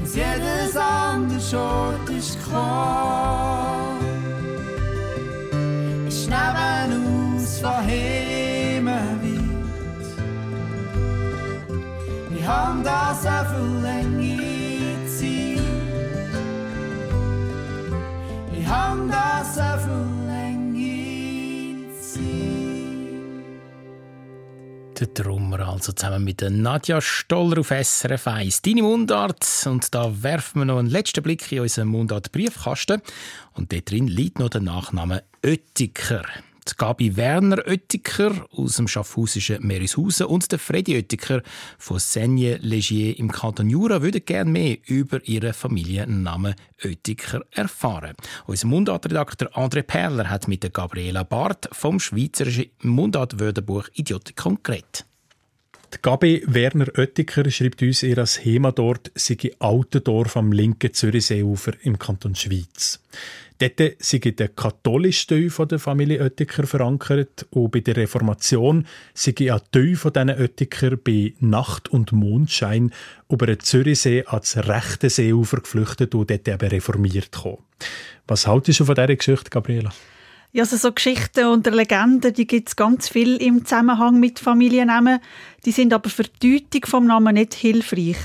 Dass 0.00 0.16
jedes 0.16 0.76
andere 0.76 1.40
Schort 1.40 2.03
ist 2.24 2.38
gekommen. 2.42 3.98
Ist 6.08 6.28
nebenaus 6.28 7.60
von 7.60 7.82
Himmel 7.82 8.94
weit. 9.22 10.06
Ich 12.34 12.46
hab 12.46 12.82
da 12.82 13.14
so 13.14 13.36
viel 13.50 13.93
Der 25.00 25.08
Drummer 25.08 25.68
also 25.68 25.90
zusammen 25.90 26.22
mit 26.22 26.40
Nadja 26.48 27.00
Stoller 27.00 27.58
auf 27.58 27.72
SRF 27.72 28.28
1. 28.28 28.62
Deine 28.62 28.82
Mundart. 28.82 29.44
Und 29.66 29.92
da 29.92 30.22
werfen 30.22 30.60
wir 30.60 30.66
noch 30.66 30.78
einen 30.78 30.88
letzten 30.88 31.20
Blick 31.20 31.50
in 31.50 31.60
unseren 31.60 31.88
Mundart-Briefkasten. 31.88 33.02
Und 33.54 33.72
dort 33.72 33.90
drin 33.90 34.06
liegt 34.06 34.38
noch 34.38 34.50
der 34.50 34.60
Nachname 34.60 35.24
Oettiker. 35.44 36.22
Die 36.66 36.72
Gabi 36.78 37.14
Werner 37.14 37.58
Oettiker 37.66 38.46
aus 38.52 38.76
dem 38.76 38.88
schaffhausischen 38.88 39.66
Merishausen 39.66 40.26
und 40.26 40.50
der 40.50 40.58
Freddy 40.58 40.96
Oettiker 40.96 41.42
von 41.76 41.98
Seigne-Legier 41.98 43.18
im 43.18 43.30
Kanton 43.30 43.68
Jura 43.68 44.00
würden 44.00 44.24
gerne 44.24 44.50
mehr 44.50 44.78
über 44.86 45.22
ihren 45.28 45.52
Familiennamen 45.52 46.54
Oettiker 46.82 47.42
erfahren. 47.50 48.14
Unser 48.46 48.68
Mundartredakteur 48.68 49.54
André 49.54 49.82
Perler 49.82 50.30
hat 50.30 50.48
mit 50.48 50.62
der 50.62 50.70
Gabriela 50.70 51.22
Barth 51.22 51.68
vom 51.72 52.00
schweizerischen 52.00 52.70
Mundartwörterbuch 52.80 53.88
Idiotikon 53.92 54.58
geredet. 54.62 55.04
Die 55.92 55.98
Gabi 56.02 56.42
Werner 56.46 56.88
Oettiker 56.96 57.48
schreibt 57.50 57.82
uns, 57.82 58.02
ihr 58.02 58.24
Hema 58.24 58.72
dort 58.72 59.12
sei 59.14 59.36
Altendorf 59.60 60.36
am 60.36 60.50
linken 60.50 60.92
Zürichseeufer 60.92 61.74
im 61.82 61.98
Kanton 61.98 62.34
Schweiz. 62.34 63.00
Dort 63.58 63.80
sei 64.00 64.18
der 64.18 64.48
katholische 64.48 65.28
Teil 65.28 65.66
der 65.66 65.78
Familie 65.78 66.20
Oettiker 66.20 66.66
verankert 66.66 67.46
und 67.50 67.70
bei 67.70 67.80
der 67.80 67.96
Reformation 67.96 68.86
sei 69.14 69.34
ein 69.52 69.60
Teil 69.70 69.94
von 69.94 70.12
diesen 70.12 71.00
bei 71.04 71.34
Nacht- 71.38 71.88
und 71.88 72.10
Mondschein 72.12 72.92
über 73.28 73.46
den 73.46 73.60
Zürichsee 73.60 74.24
ans 74.26 74.56
rechte 74.56 75.08
Seeufer 75.08 75.58
geflüchtet 75.58 76.14
und 76.14 76.30
dort 76.30 76.48
eben 76.48 76.68
reformiert 76.68 77.30
gekommen. 77.30 77.62
Was 78.26 78.46
haltest 78.46 78.80
du 78.80 78.84
von 78.86 78.96
dieser 78.96 79.14
Geschichte, 79.14 79.50
Gabriela? 79.50 79.92
Ja, 80.52 80.62
also 80.62 80.76
so 80.76 80.92
Geschichten 80.92 81.46
und 81.46 81.66
Legenden, 81.66 82.32
die 82.32 82.46
gibt 82.46 82.68
es 82.68 82.76
ganz 82.76 83.08
viel 83.08 83.36
im 83.36 83.64
Zusammenhang 83.64 84.20
mit 84.20 84.38
Familiennamen. 84.38 85.18
Die 85.64 85.72
sind 85.72 85.92
aber 85.92 86.08
für 86.08 86.22
die 86.22 86.60
Deutung 86.60 86.88
vom 86.88 87.06
Namen 87.06 87.34
nicht 87.34 87.54
hilfreich. 87.54 88.18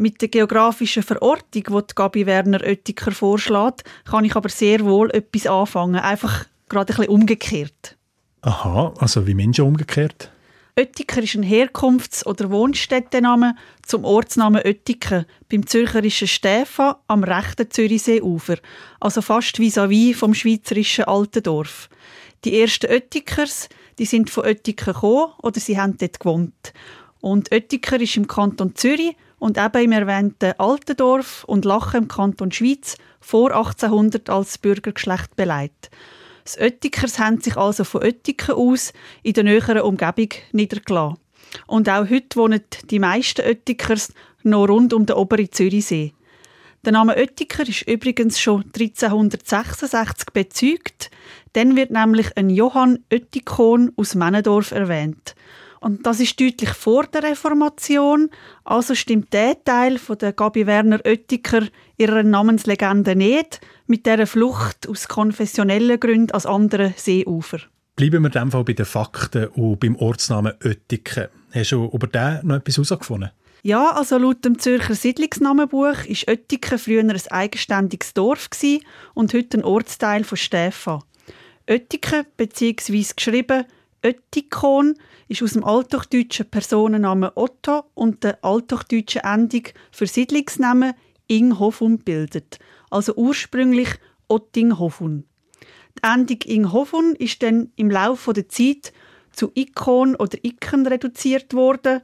Mit 0.00 0.22
der 0.22 0.28
geografischen 0.28 1.02
Verortung, 1.02 1.44
die 1.52 1.94
Gabi 1.94 2.24
Werner 2.24 2.62
Oettiker 2.62 3.12
vorschlägt, 3.12 3.84
kann 4.06 4.24
ich 4.24 4.34
aber 4.34 4.48
sehr 4.48 4.82
wohl 4.86 5.10
etwas 5.10 5.46
anfangen. 5.46 5.96
Einfach 5.96 6.46
gerade 6.70 6.94
ein 6.94 6.96
bisschen 6.96 7.12
umgekehrt. 7.12 7.98
Aha, 8.40 8.94
also 8.96 9.26
wie 9.26 9.34
Menschen 9.34 9.66
umgekehrt? 9.66 10.32
Oettiker 10.78 11.22
ist 11.22 11.34
ein 11.34 11.42
Herkunfts- 11.42 12.24
oder 12.24 12.48
Wohnstättenname 12.48 13.56
zum 13.84 14.06
Ortsnamen 14.06 14.62
Oettiken 14.64 15.26
beim 15.50 15.66
zürcherischen 15.66 16.28
Stäfa 16.28 17.02
am 17.06 17.22
rechten 17.22 17.70
Zürichseeufer, 17.70 18.56
also 19.00 19.20
fast 19.20 19.58
vis-à-vis 19.58 20.16
vom 20.16 20.32
schweizerischen 20.32 21.04
Altendorf. 21.04 21.90
Die 22.46 22.58
ersten 22.58 22.90
Oettikers, 22.90 23.68
die 23.98 24.06
sind 24.06 24.30
von 24.30 24.46
Oettiken 24.46 24.94
gekommen 24.94 25.34
oder 25.42 25.60
sie 25.60 25.78
haben 25.78 25.98
dort 25.98 26.20
gewohnt. 26.20 26.72
Und 27.20 27.52
Oettiker 27.52 28.00
ist 28.00 28.16
im 28.16 28.26
Kanton 28.26 28.74
Zürich 28.74 29.14
und 29.40 29.58
eben 29.58 29.84
im 29.84 29.92
erwähnten 29.92 30.52
Altendorf 30.58 31.42
und 31.44 31.64
Lachen 31.64 32.02
im 32.02 32.08
Kanton 32.08 32.52
Schweiz 32.52 32.96
vor 33.20 33.50
1800 33.52 34.30
als 34.30 34.58
Bürgergeschlecht 34.58 35.34
beleidigt. 35.34 35.90
Das 36.44 36.58
Oettikers 36.58 37.18
haben 37.18 37.40
sich 37.40 37.56
also 37.56 37.82
von 37.84 38.02
Oettiken 38.02 38.54
aus 38.54 38.92
in 39.22 39.32
der 39.32 39.44
näheren 39.44 39.80
Umgebung 39.80 40.28
niedergelassen. 40.52 41.18
Und 41.66 41.88
auch 41.88 42.08
heute 42.08 42.36
wohnen 42.36 42.62
die 42.90 42.98
meisten 42.98 43.44
Oettikers 43.44 44.12
noch 44.42 44.68
rund 44.68 44.92
um 44.92 45.06
den 45.06 45.16
oberen 45.16 45.50
Zürichsee. 45.50 46.12
Der 46.84 46.92
Name 46.92 47.16
Oettiker 47.16 47.68
ist 47.68 47.82
übrigens 47.88 48.40
schon 48.40 48.64
1366 48.64 50.30
bezeugt. 50.32 51.10
Dann 51.52 51.76
wird 51.76 51.90
nämlich 51.90 52.36
ein 52.36 52.48
Johann 52.50 53.00
Oettikon 53.12 53.92
aus 53.96 54.14
Männendorf 54.14 54.70
erwähnt. 54.70 55.34
Und 55.80 56.04
das 56.04 56.20
ist 56.20 56.38
deutlich 56.38 56.70
vor 56.70 57.06
der 57.06 57.22
Reformation, 57.22 58.28
also 58.64 58.94
stimmt 58.94 59.32
der 59.32 59.64
Teil 59.64 59.98
von 59.98 60.18
der 60.18 60.34
Gabi 60.34 60.66
Werner 60.66 61.00
Oettiker 61.06 61.66
ihrer 61.96 62.22
Namenslegende 62.22 63.16
nicht, 63.16 63.60
mit 63.86 64.04
der 64.04 64.26
Flucht 64.26 64.86
aus 64.88 65.08
konfessionellen 65.08 65.98
Gründen 65.98 66.32
als 66.32 66.44
andere 66.44 66.92
Seeufer. 66.96 67.60
Bleiben 67.96 68.22
wir 68.22 68.26
in 68.26 68.32
dem 68.32 68.50
Fall 68.50 68.64
bei 68.64 68.74
den 68.74 68.84
Fakten 68.84 69.48
und 69.48 69.80
beim 69.80 69.96
Ortsnamen 69.96 70.52
Oettiken. 70.62 71.28
Hast 71.52 71.72
du 71.72 71.86
über 71.86 72.06
den 72.06 72.46
noch 72.46 72.56
etwas 72.56 72.76
herausgefunden? 72.76 73.30
Ja, 73.62 73.90
also 73.92 74.18
laut 74.18 74.44
dem 74.44 74.58
Zürcher 74.58 74.94
Siedlungsnamenbuch 74.94 76.04
ist 76.06 76.28
Oettiken 76.28 76.78
früher 76.78 77.00
ein 77.00 77.20
eigenständiges 77.30 78.12
Dorf 78.14 78.48
und 79.14 79.32
heute 79.32 79.58
ein 79.58 79.64
Ortsteil 79.64 80.24
von 80.24 80.36
Stäfa. 80.36 81.00
Oettiken 81.68 82.26
bzw. 82.36 83.06
geschrieben 83.16 83.64
Öttikon 84.02 84.94
ist 85.28 85.42
aus 85.42 85.52
dem 85.52 85.64
althochdeutschen 85.64 86.50
Personennamen 86.50 87.30
Otto 87.34 87.84
und 87.94 88.24
der 88.24 88.42
althochdeutschen 88.44 89.22
Endung 89.22 89.64
für 89.90 90.06
Siedlungsnamen 90.06 90.94
Inghofun 91.26 91.98
bildet, 91.98 92.58
also 92.90 93.14
ursprünglich 93.14 93.90
Ottinghofun. 94.28 95.24
Die 95.98 96.02
Endung 96.02 96.38
Inghofun 96.44 97.14
ist 97.16 97.42
dann 97.42 97.72
im 97.76 97.90
Laufe 97.90 98.32
der 98.32 98.48
Zeit 98.48 98.92
zu 99.32 99.52
Ikon 99.54 100.16
oder 100.16 100.38
Iken 100.42 100.86
reduziert 100.86 101.54
worden. 101.54 102.00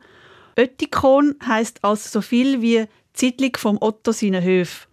Öttikon 0.57 1.37
heißt 1.45 1.83
also 1.83 2.09
so 2.09 2.21
viel 2.21 2.61
wie 2.63 2.87
Siedlung 3.15 3.57
vom 3.57 3.79
Otto 3.81 4.13
seine 4.13 4.43
Höfe. 4.43 4.87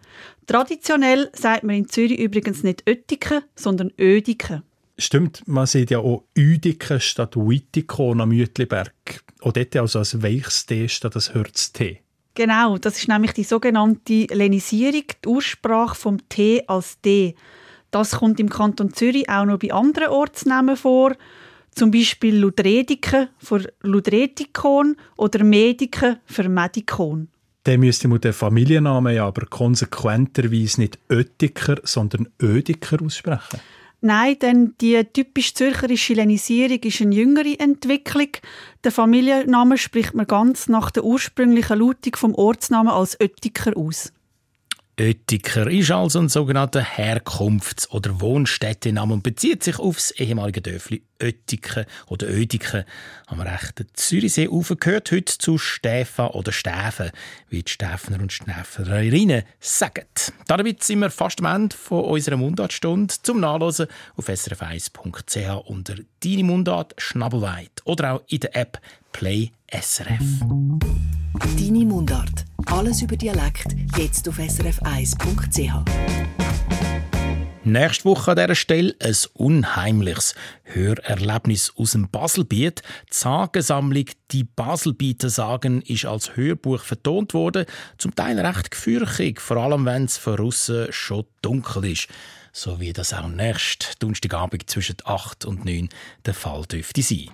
Traditionell 0.46 1.30
sagt 1.32 1.64
man 1.64 1.76
in 1.76 1.88
Zürich 1.88 2.18
übrigens 2.18 2.62
nicht 2.62 2.88
Öttiken, 2.88 3.42
sondern 3.54 3.92
Ödiken. 3.98 4.62
Stimmt, 4.96 5.42
man 5.46 5.66
sieht 5.66 5.90
ja 5.90 5.98
auch 5.98 6.24
Udiken 6.38 7.00
statt 7.00 7.36
Uitikon 7.36 8.20
am 8.20 8.28
Mütliberg. 8.28 9.24
Auch 9.40 9.52
dort 9.52 9.76
also 9.76 9.98
als 9.98 10.22
weiches 10.22 10.66
T 10.66 10.88
statt 10.88 11.16
als 11.16 11.34
Hürz 11.34 11.72
T. 11.72 12.00
Genau, 12.34 12.78
das 12.78 12.98
ist 12.98 13.08
nämlich 13.08 13.32
die 13.32 13.44
sogenannte 13.44 14.26
Lenisierung, 14.30 15.04
die 15.24 15.28
Aussprache 15.28 15.94
vom 15.94 16.28
T 16.28 16.64
als 16.66 17.00
D. 17.00 17.34
Das 17.90 18.12
kommt 18.12 18.40
im 18.40 18.48
Kanton 18.48 18.92
Zürich 18.92 19.28
auch 19.28 19.44
noch 19.44 19.58
bei 19.58 19.72
anderen 19.72 20.08
Ortsnamen 20.08 20.76
vor, 20.76 21.14
zum 21.70 21.90
Beispiel 21.90 22.36
Ludrediken 22.36 23.28
für 23.38 23.72
Ludretikon 23.82 24.96
oder 25.16 25.44
Mediken 25.44 26.16
für 26.24 26.48
Medikon. 26.48 27.28
Dann 27.64 27.80
müsste 27.80 28.08
man 28.08 28.20
den 28.20 28.32
Familiennamen 28.32 29.14
ja 29.14 29.26
aber 29.26 29.46
konsequenterweise 29.46 30.80
nicht 30.80 30.98
Oettiker, 31.08 31.76
sondern 31.82 32.28
Ödiker 32.42 33.00
aussprechen. 33.02 33.60
Nein, 34.06 34.38
denn 34.38 34.74
die 34.82 35.02
typisch 35.02 35.54
zürcherische 35.54 36.12
Lenisierung 36.12 36.78
ist 36.80 37.00
eine 37.00 37.14
jüngere 37.14 37.58
Entwicklung. 37.58 38.28
Der 38.84 38.92
Familienname 38.92 39.78
spricht 39.78 40.12
man 40.12 40.26
ganz 40.26 40.68
nach 40.68 40.90
der 40.90 41.04
ursprünglichen 41.04 41.78
Lautung 41.78 42.14
vom 42.14 42.34
Ortsnamen 42.34 42.92
als 42.92 43.18
Oettiker 43.18 43.74
aus. 43.78 44.12
Oettiker 45.00 45.68
ist 45.68 45.90
also 45.90 46.20
ein 46.20 46.28
sogenannter 46.28 46.80
Herkunfts- 46.80 47.90
oder 47.90 48.20
Wohnstättename 48.20 49.14
und 49.14 49.22
bezieht 49.24 49.64
sich 49.64 49.78
auf 49.80 49.96
das 49.96 50.12
ehemalige 50.12 50.62
Dörfli 50.62 51.02
Oettiken 51.20 51.86
oder 52.06 52.28
Ödiken 52.28 52.84
am 53.26 53.40
rechten 53.40 53.86
Zürichsee 53.94 54.48
gehört 54.78 55.10
heute 55.10 55.38
zu 55.38 55.58
Stäfa 55.58 56.28
oder 56.28 56.52
Stäfen, 56.52 57.10
wie 57.48 57.62
die 57.62 57.70
Stäfner 57.72 58.20
und 58.20 58.32
Stäfnerinnen 58.32 59.42
sagen. 59.58 60.06
Damit 60.46 60.84
sind 60.84 61.00
wir 61.00 61.10
fast 61.10 61.40
am 61.40 61.46
Ende 61.46 61.76
von 61.76 62.04
unserer 62.04 62.36
Mundartstunde 62.36 63.14
zum 63.22 63.40
Nachlesen 63.40 63.88
auf 64.16 64.28
srf1.ch 64.28 65.66
unter 65.66 65.94
«Deine 66.22 66.44
Mundart 66.44 66.94
Schnabelweit» 66.98 67.82
oder 67.84 68.14
auch 68.14 68.22
in 68.28 68.40
der 68.40 68.56
App 68.56 68.80
Play 69.12 69.50
SRF. 69.72 70.20
Deine 71.44 71.84
Mundart. 71.84 72.46
Alles 72.66 73.02
über 73.02 73.16
Dialekt 73.16 73.76
jetzt 73.98 74.26
auf 74.28 74.38
srf1.ch. 74.38 75.72
Nächste 77.64 78.04
Woche 78.06 78.30
an 78.30 78.36
dieser 78.38 78.54
Stelle 78.54 78.96
ein 78.98 79.14
unheimliches 79.34 80.34
Hörerlebnis 80.62 81.72
aus 81.76 81.92
dem 81.92 82.08
Baselbiet. 82.08 82.82
Die 83.10 83.14
Sagensammlung 83.14 84.06
«Die 84.30 84.44
Baselbieter 84.44 85.28
Sagen» 85.28 85.82
ist 85.82 86.06
als 86.06 86.34
Hörbuch 86.34 86.80
vertont 86.80 87.34
worden. 87.34 87.66
Zum 87.98 88.14
Teil 88.14 88.40
recht 88.40 88.70
gefürchtig, 88.70 89.40
vor 89.40 89.58
allem 89.58 89.84
wenn 89.84 90.06
es 90.06 90.16
von 90.16 90.36
Russen 90.36 90.86
schon 90.90 91.26
dunkel 91.42 91.84
ist. 91.84 92.08
So 92.52 92.80
wie 92.80 92.94
das 92.94 93.12
auch 93.12 93.28
nächsten 93.28 93.92
Donnerstagabend 93.98 94.70
zwischen 94.70 94.96
8 95.04 95.44
und 95.44 95.66
9 95.66 95.90
der 96.24 96.34
Fall 96.34 96.64
dürfte 96.64 97.02
sein. 97.02 97.28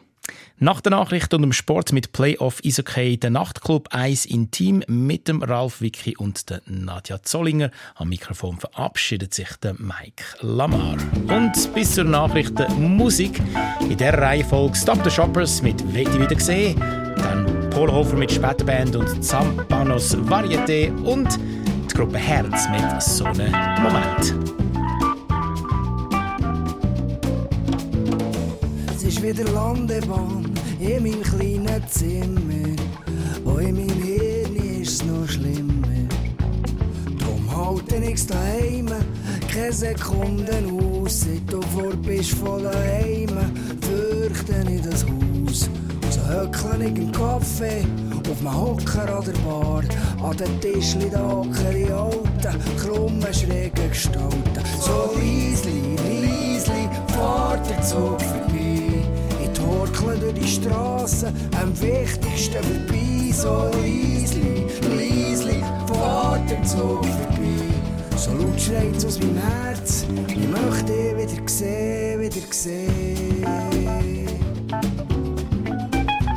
Nach 0.58 0.80
der 0.80 0.90
Nachricht 0.90 1.32
und 1.32 1.42
dem 1.42 1.52
Sport 1.52 1.92
mit 1.92 2.12
Playoff 2.12 2.60
Eishockey 2.64 3.16
der 3.16 3.30
Nachtclub 3.30 3.88
1 3.92 4.26
in 4.26 4.50
Team 4.50 4.82
mit 4.88 5.28
dem 5.28 5.42
Ralf 5.42 5.80
Wicki 5.80 6.16
und 6.16 6.50
der 6.50 6.60
Nadja 6.66 7.22
Zollinger. 7.22 7.70
Am 7.94 8.10
Mikrofon 8.10 8.58
verabschiedet 8.58 9.32
sich 9.32 9.48
der 9.62 9.74
Mike 9.74 10.24
Lamar. 10.40 10.96
Und 11.28 11.74
bis 11.74 11.94
zur 11.94 12.04
Nachricht 12.04 12.58
der 12.58 12.70
Musik. 12.70 13.40
In 13.80 13.96
der 13.96 14.18
Reihe 14.18 14.44
folgt 14.44 14.76
Stop 14.76 15.02
the 15.04 15.10
Shoppers 15.10 15.62
mit 15.62 15.94
Weti 15.94 16.20
wieder 16.20 16.34
gesehen, 16.34 16.78
dann 16.78 17.70
Polhofer 17.70 18.16
mit 18.16 18.30
Späterband 18.30 18.96
und 18.96 19.24
Zampanos 19.24 20.16
Varieté 20.16 20.94
und 21.02 21.38
die 21.90 21.94
Gruppe 21.94 22.18
Herz 22.18 22.68
mit 22.68 23.02
so 23.02 23.24
einem 23.24 23.52
Moment. 23.82 24.34
Ist 29.10 29.22
wieder 29.24 29.50
Landebahn 29.50 30.54
in 30.78 31.02
meinem 31.02 31.22
kleinen 31.22 31.84
Zimmer. 31.88 32.76
Wo 33.44 33.58
in 33.58 33.74
meinem 33.74 34.02
Hirn 34.02 34.54
ist 34.80 35.02
es 35.02 35.04
noch 35.04 35.28
schlimmer. 35.28 36.06
Drum 37.18 37.56
halte 37.56 37.96
ich's 37.96 38.26
daheim, 38.26 38.86
keine 39.52 39.72
Sekunden 39.72 40.80
aus. 40.80 41.22
Seit 41.22 41.52
du 41.52 41.60
vor 41.60 41.92
bist 42.06 42.34
von 42.34 42.62
daheim, 42.62 43.30
fürchte 43.80 44.54
ich 44.70 44.82
das 44.82 45.04
Haus. 45.04 45.68
So 46.10 46.20
höckle 46.28 46.86
ich 46.86 46.96
im 46.96 47.10
Kaffee, 47.10 47.84
auf 48.30 48.38
dem 48.38 48.60
Hocker 48.60 49.18
an 49.18 49.24
der 49.24 49.38
Bar. 49.44 49.82
An 50.22 50.36
den 50.36 50.60
Tischli 50.60 51.10
da 51.10 51.28
hocken 51.28 51.74
die 51.74 51.90
alten, 51.90 52.60
krummen, 52.78 53.34
schrägen 53.34 53.90
Gestalten. 53.90 54.62
So 54.80 55.10
leisli, 55.16 55.96
leisli, 55.96 56.88
fährt 57.08 57.68
der 57.68 57.82
Zug 57.82 58.39
Torkeln 59.70 60.20
durch 60.20 60.34
die 60.34 60.48
Straße, 60.48 61.32
am 61.60 61.80
wichtigsten 61.80 62.62
vorbei, 62.62 63.32
so 63.32 63.70
leisli, 63.78 64.66
leisli, 64.96 65.62
fahrt 65.86 66.50
der 66.50 66.62
Zug 66.64 67.04
vorbei. 67.04 67.70
So 68.16 68.32
laut 68.32 68.60
schreit's 68.60 69.04
aus 69.04 69.20
meinem 69.20 69.36
Herz, 69.36 70.06
ich 70.26 70.48
möchte 70.48 70.92
dich 70.92 71.36
wieder 71.36 71.48
sehen, 71.48 72.20
wieder 72.20 72.52
sehen. 72.52 73.44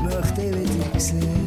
Möchte 0.03 0.41
dich 0.41 0.69
wieder 0.69 0.99
sehen. 0.99 1.42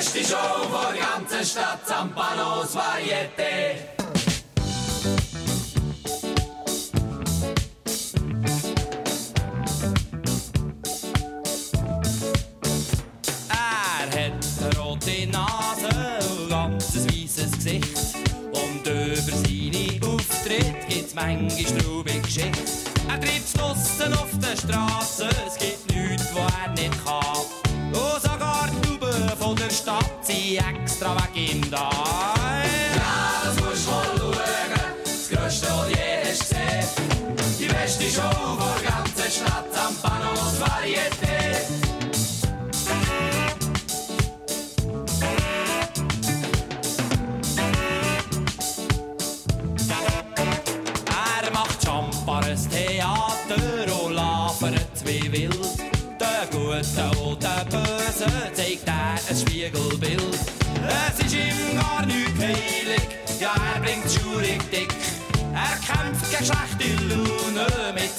beste 0.00 0.24
Show 0.24 0.36
der 0.94 0.98
ganzen 0.98 1.44
Stadt 1.44 1.86
Zampanos 1.86 2.74
war 2.74 2.96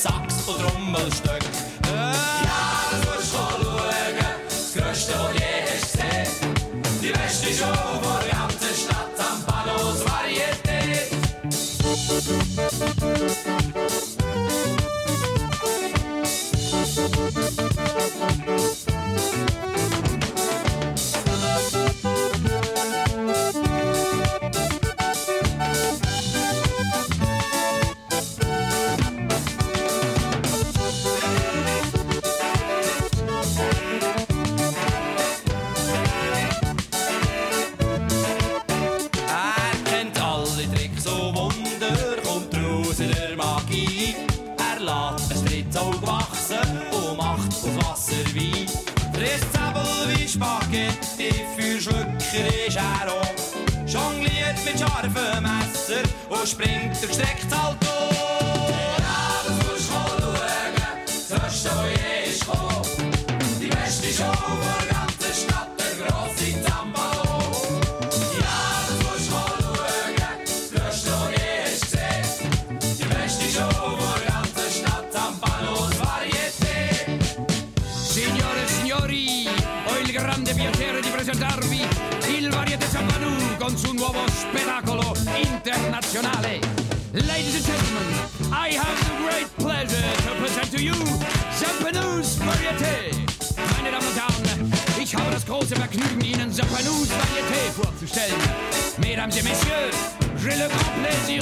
Sachs 0.01 0.47
und 0.47 0.59
Rummelstöck. 0.63 1.43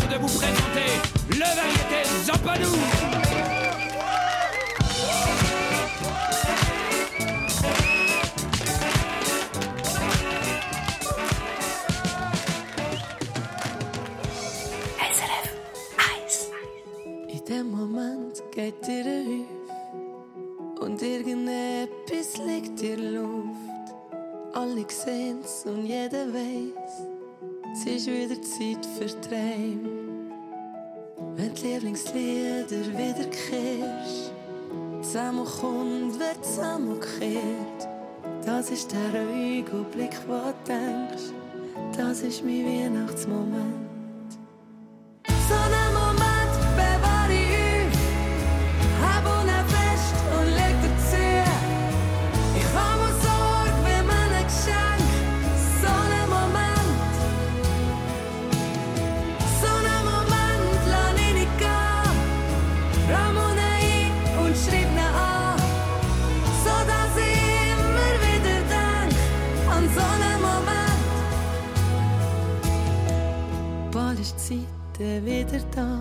De 0.09 0.15
vous 0.17 0.39
présenter 0.39 0.89
le 1.29 1.39
Variété 1.39 1.97
1 1.97 2.39
In 17.29 17.45
dem 17.45 17.69
Moment 17.71 18.33
geht 18.51 18.87
dir 18.87 19.03
der 19.03 19.23
und 20.81 21.01
irgendetwas 21.01 22.37
liegt 22.47 22.81
der 22.81 22.97
Luft. 22.97 23.55
Alle 24.53 24.85
sehen's 24.89 25.65
und 25.65 25.85
jeder 25.85 26.33
weiß, 26.33 27.18
es 27.79 27.85
ist 27.85 28.07
wieder 28.07 28.41
Zeit 28.41 28.85
für 28.85 29.21
Träume. 29.21 29.87
Wenn 31.35 31.53
die 31.53 31.67
Lieblingslieder 31.67 32.85
wiederkehrst, 32.91 34.33
zusammenkommt, 35.01 36.19
wird 36.19 36.43
zusammengekehrt. 36.43 37.87
Das 38.45 38.69
ist 38.69 38.91
der 38.91 39.21
ruhige 39.21 39.85
Blick, 39.91 40.17
wo 40.27 40.33
du 40.33 40.53
denkst, 40.67 41.31
das 41.95 42.21
ist 42.21 42.43
mein 42.43 42.65
Weihnachtsmoment. 42.65 43.87
So 45.27 45.78
ist 74.29 74.49
die 74.49 74.65
Zeit 74.97 75.25
wieder 75.25 75.59
da, 75.75 75.99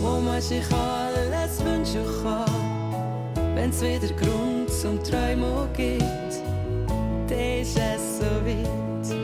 wo 0.00 0.20
man 0.20 0.40
sich 0.40 0.64
alles 0.72 1.62
wünschen 1.64 2.04
kann. 2.22 3.54
Wenn's 3.54 3.80
wieder 3.80 4.12
Grund 4.14 4.70
zum 4.70 5.02
Träumen 5.04 5.68
gibt, 5.76 6.02
dann 7.28 7.60
ist 7.60 7.78
es 7.78 8.18
so 8.18 8.24
weit. 8.44 9.14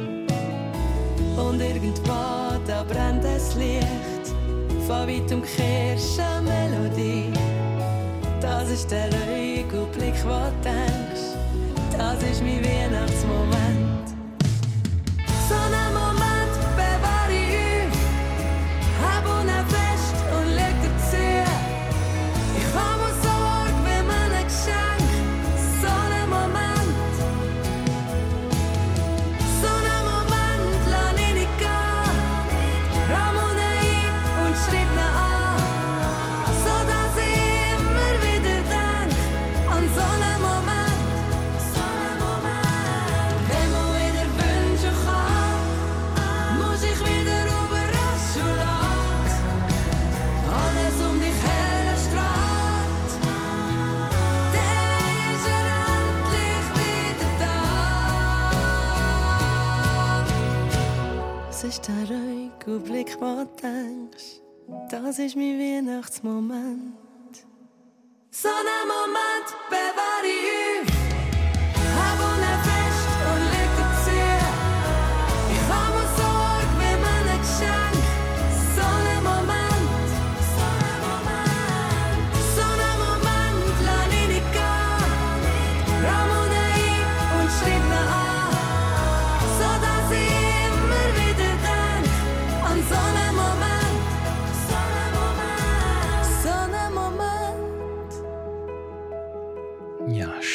Und 1.36 1.60
irgendwann, 1.60 2.60
da 2.66 2.84
brennt 2.84 3.24
das 3.24 3.54
Licht, 3.56 4.34
von 4.86 5.08
weitem 5.08 5.42
kehrst 5.42 6.20
eine 6.20 6.42
Melodie. 6.42 7.32
Das 8.40 8.70
ist 8.70 8.90
der 8.90 9.08
ruhige 9.12 9.86
Blick, 9.92 10.14
wo 10.24 10.28
du 10.28 10.52
denkst, 10.62 11.36
das 11.96 12.22
ist 12.30 12.42
mein 12.42 12.64
Weihnachtsmoment. 12.64 13.91
Ruhige 62.66 62.78
Blick, 62.80 63.16
wo 63.20 63.44
denkst, 63.60 64.40
das 64.90 65.18
ist 65.18 65.36
mein 65.36 65.58
Weihnachtsmoment. 65.58 66.94
So 68.30 68.48
einen 68.48 68.88
Moment 68.88 69.48
bewahre 69.68 70.26
ich 70.26 70.81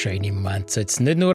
Ja, 0.08 0.14
schöne 0.14 0.32
Momente. 0.32 0.80
Jetzt 0.80 0.99
nicht 0.99 1.18
nur 1.18 1.34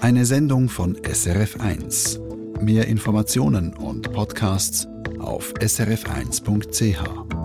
Eine 0.00 0.26
Sendung 0.26 0.68
von 0.68 0.96
SRF1. 0.96 2.18
Mehr 2.60 2.88
Informationen 2.88 3.72
und 3.74 4.12
Podcasts 4.12 4.88
auf 5.20 5.54
srf1.ch. 5.60 7.41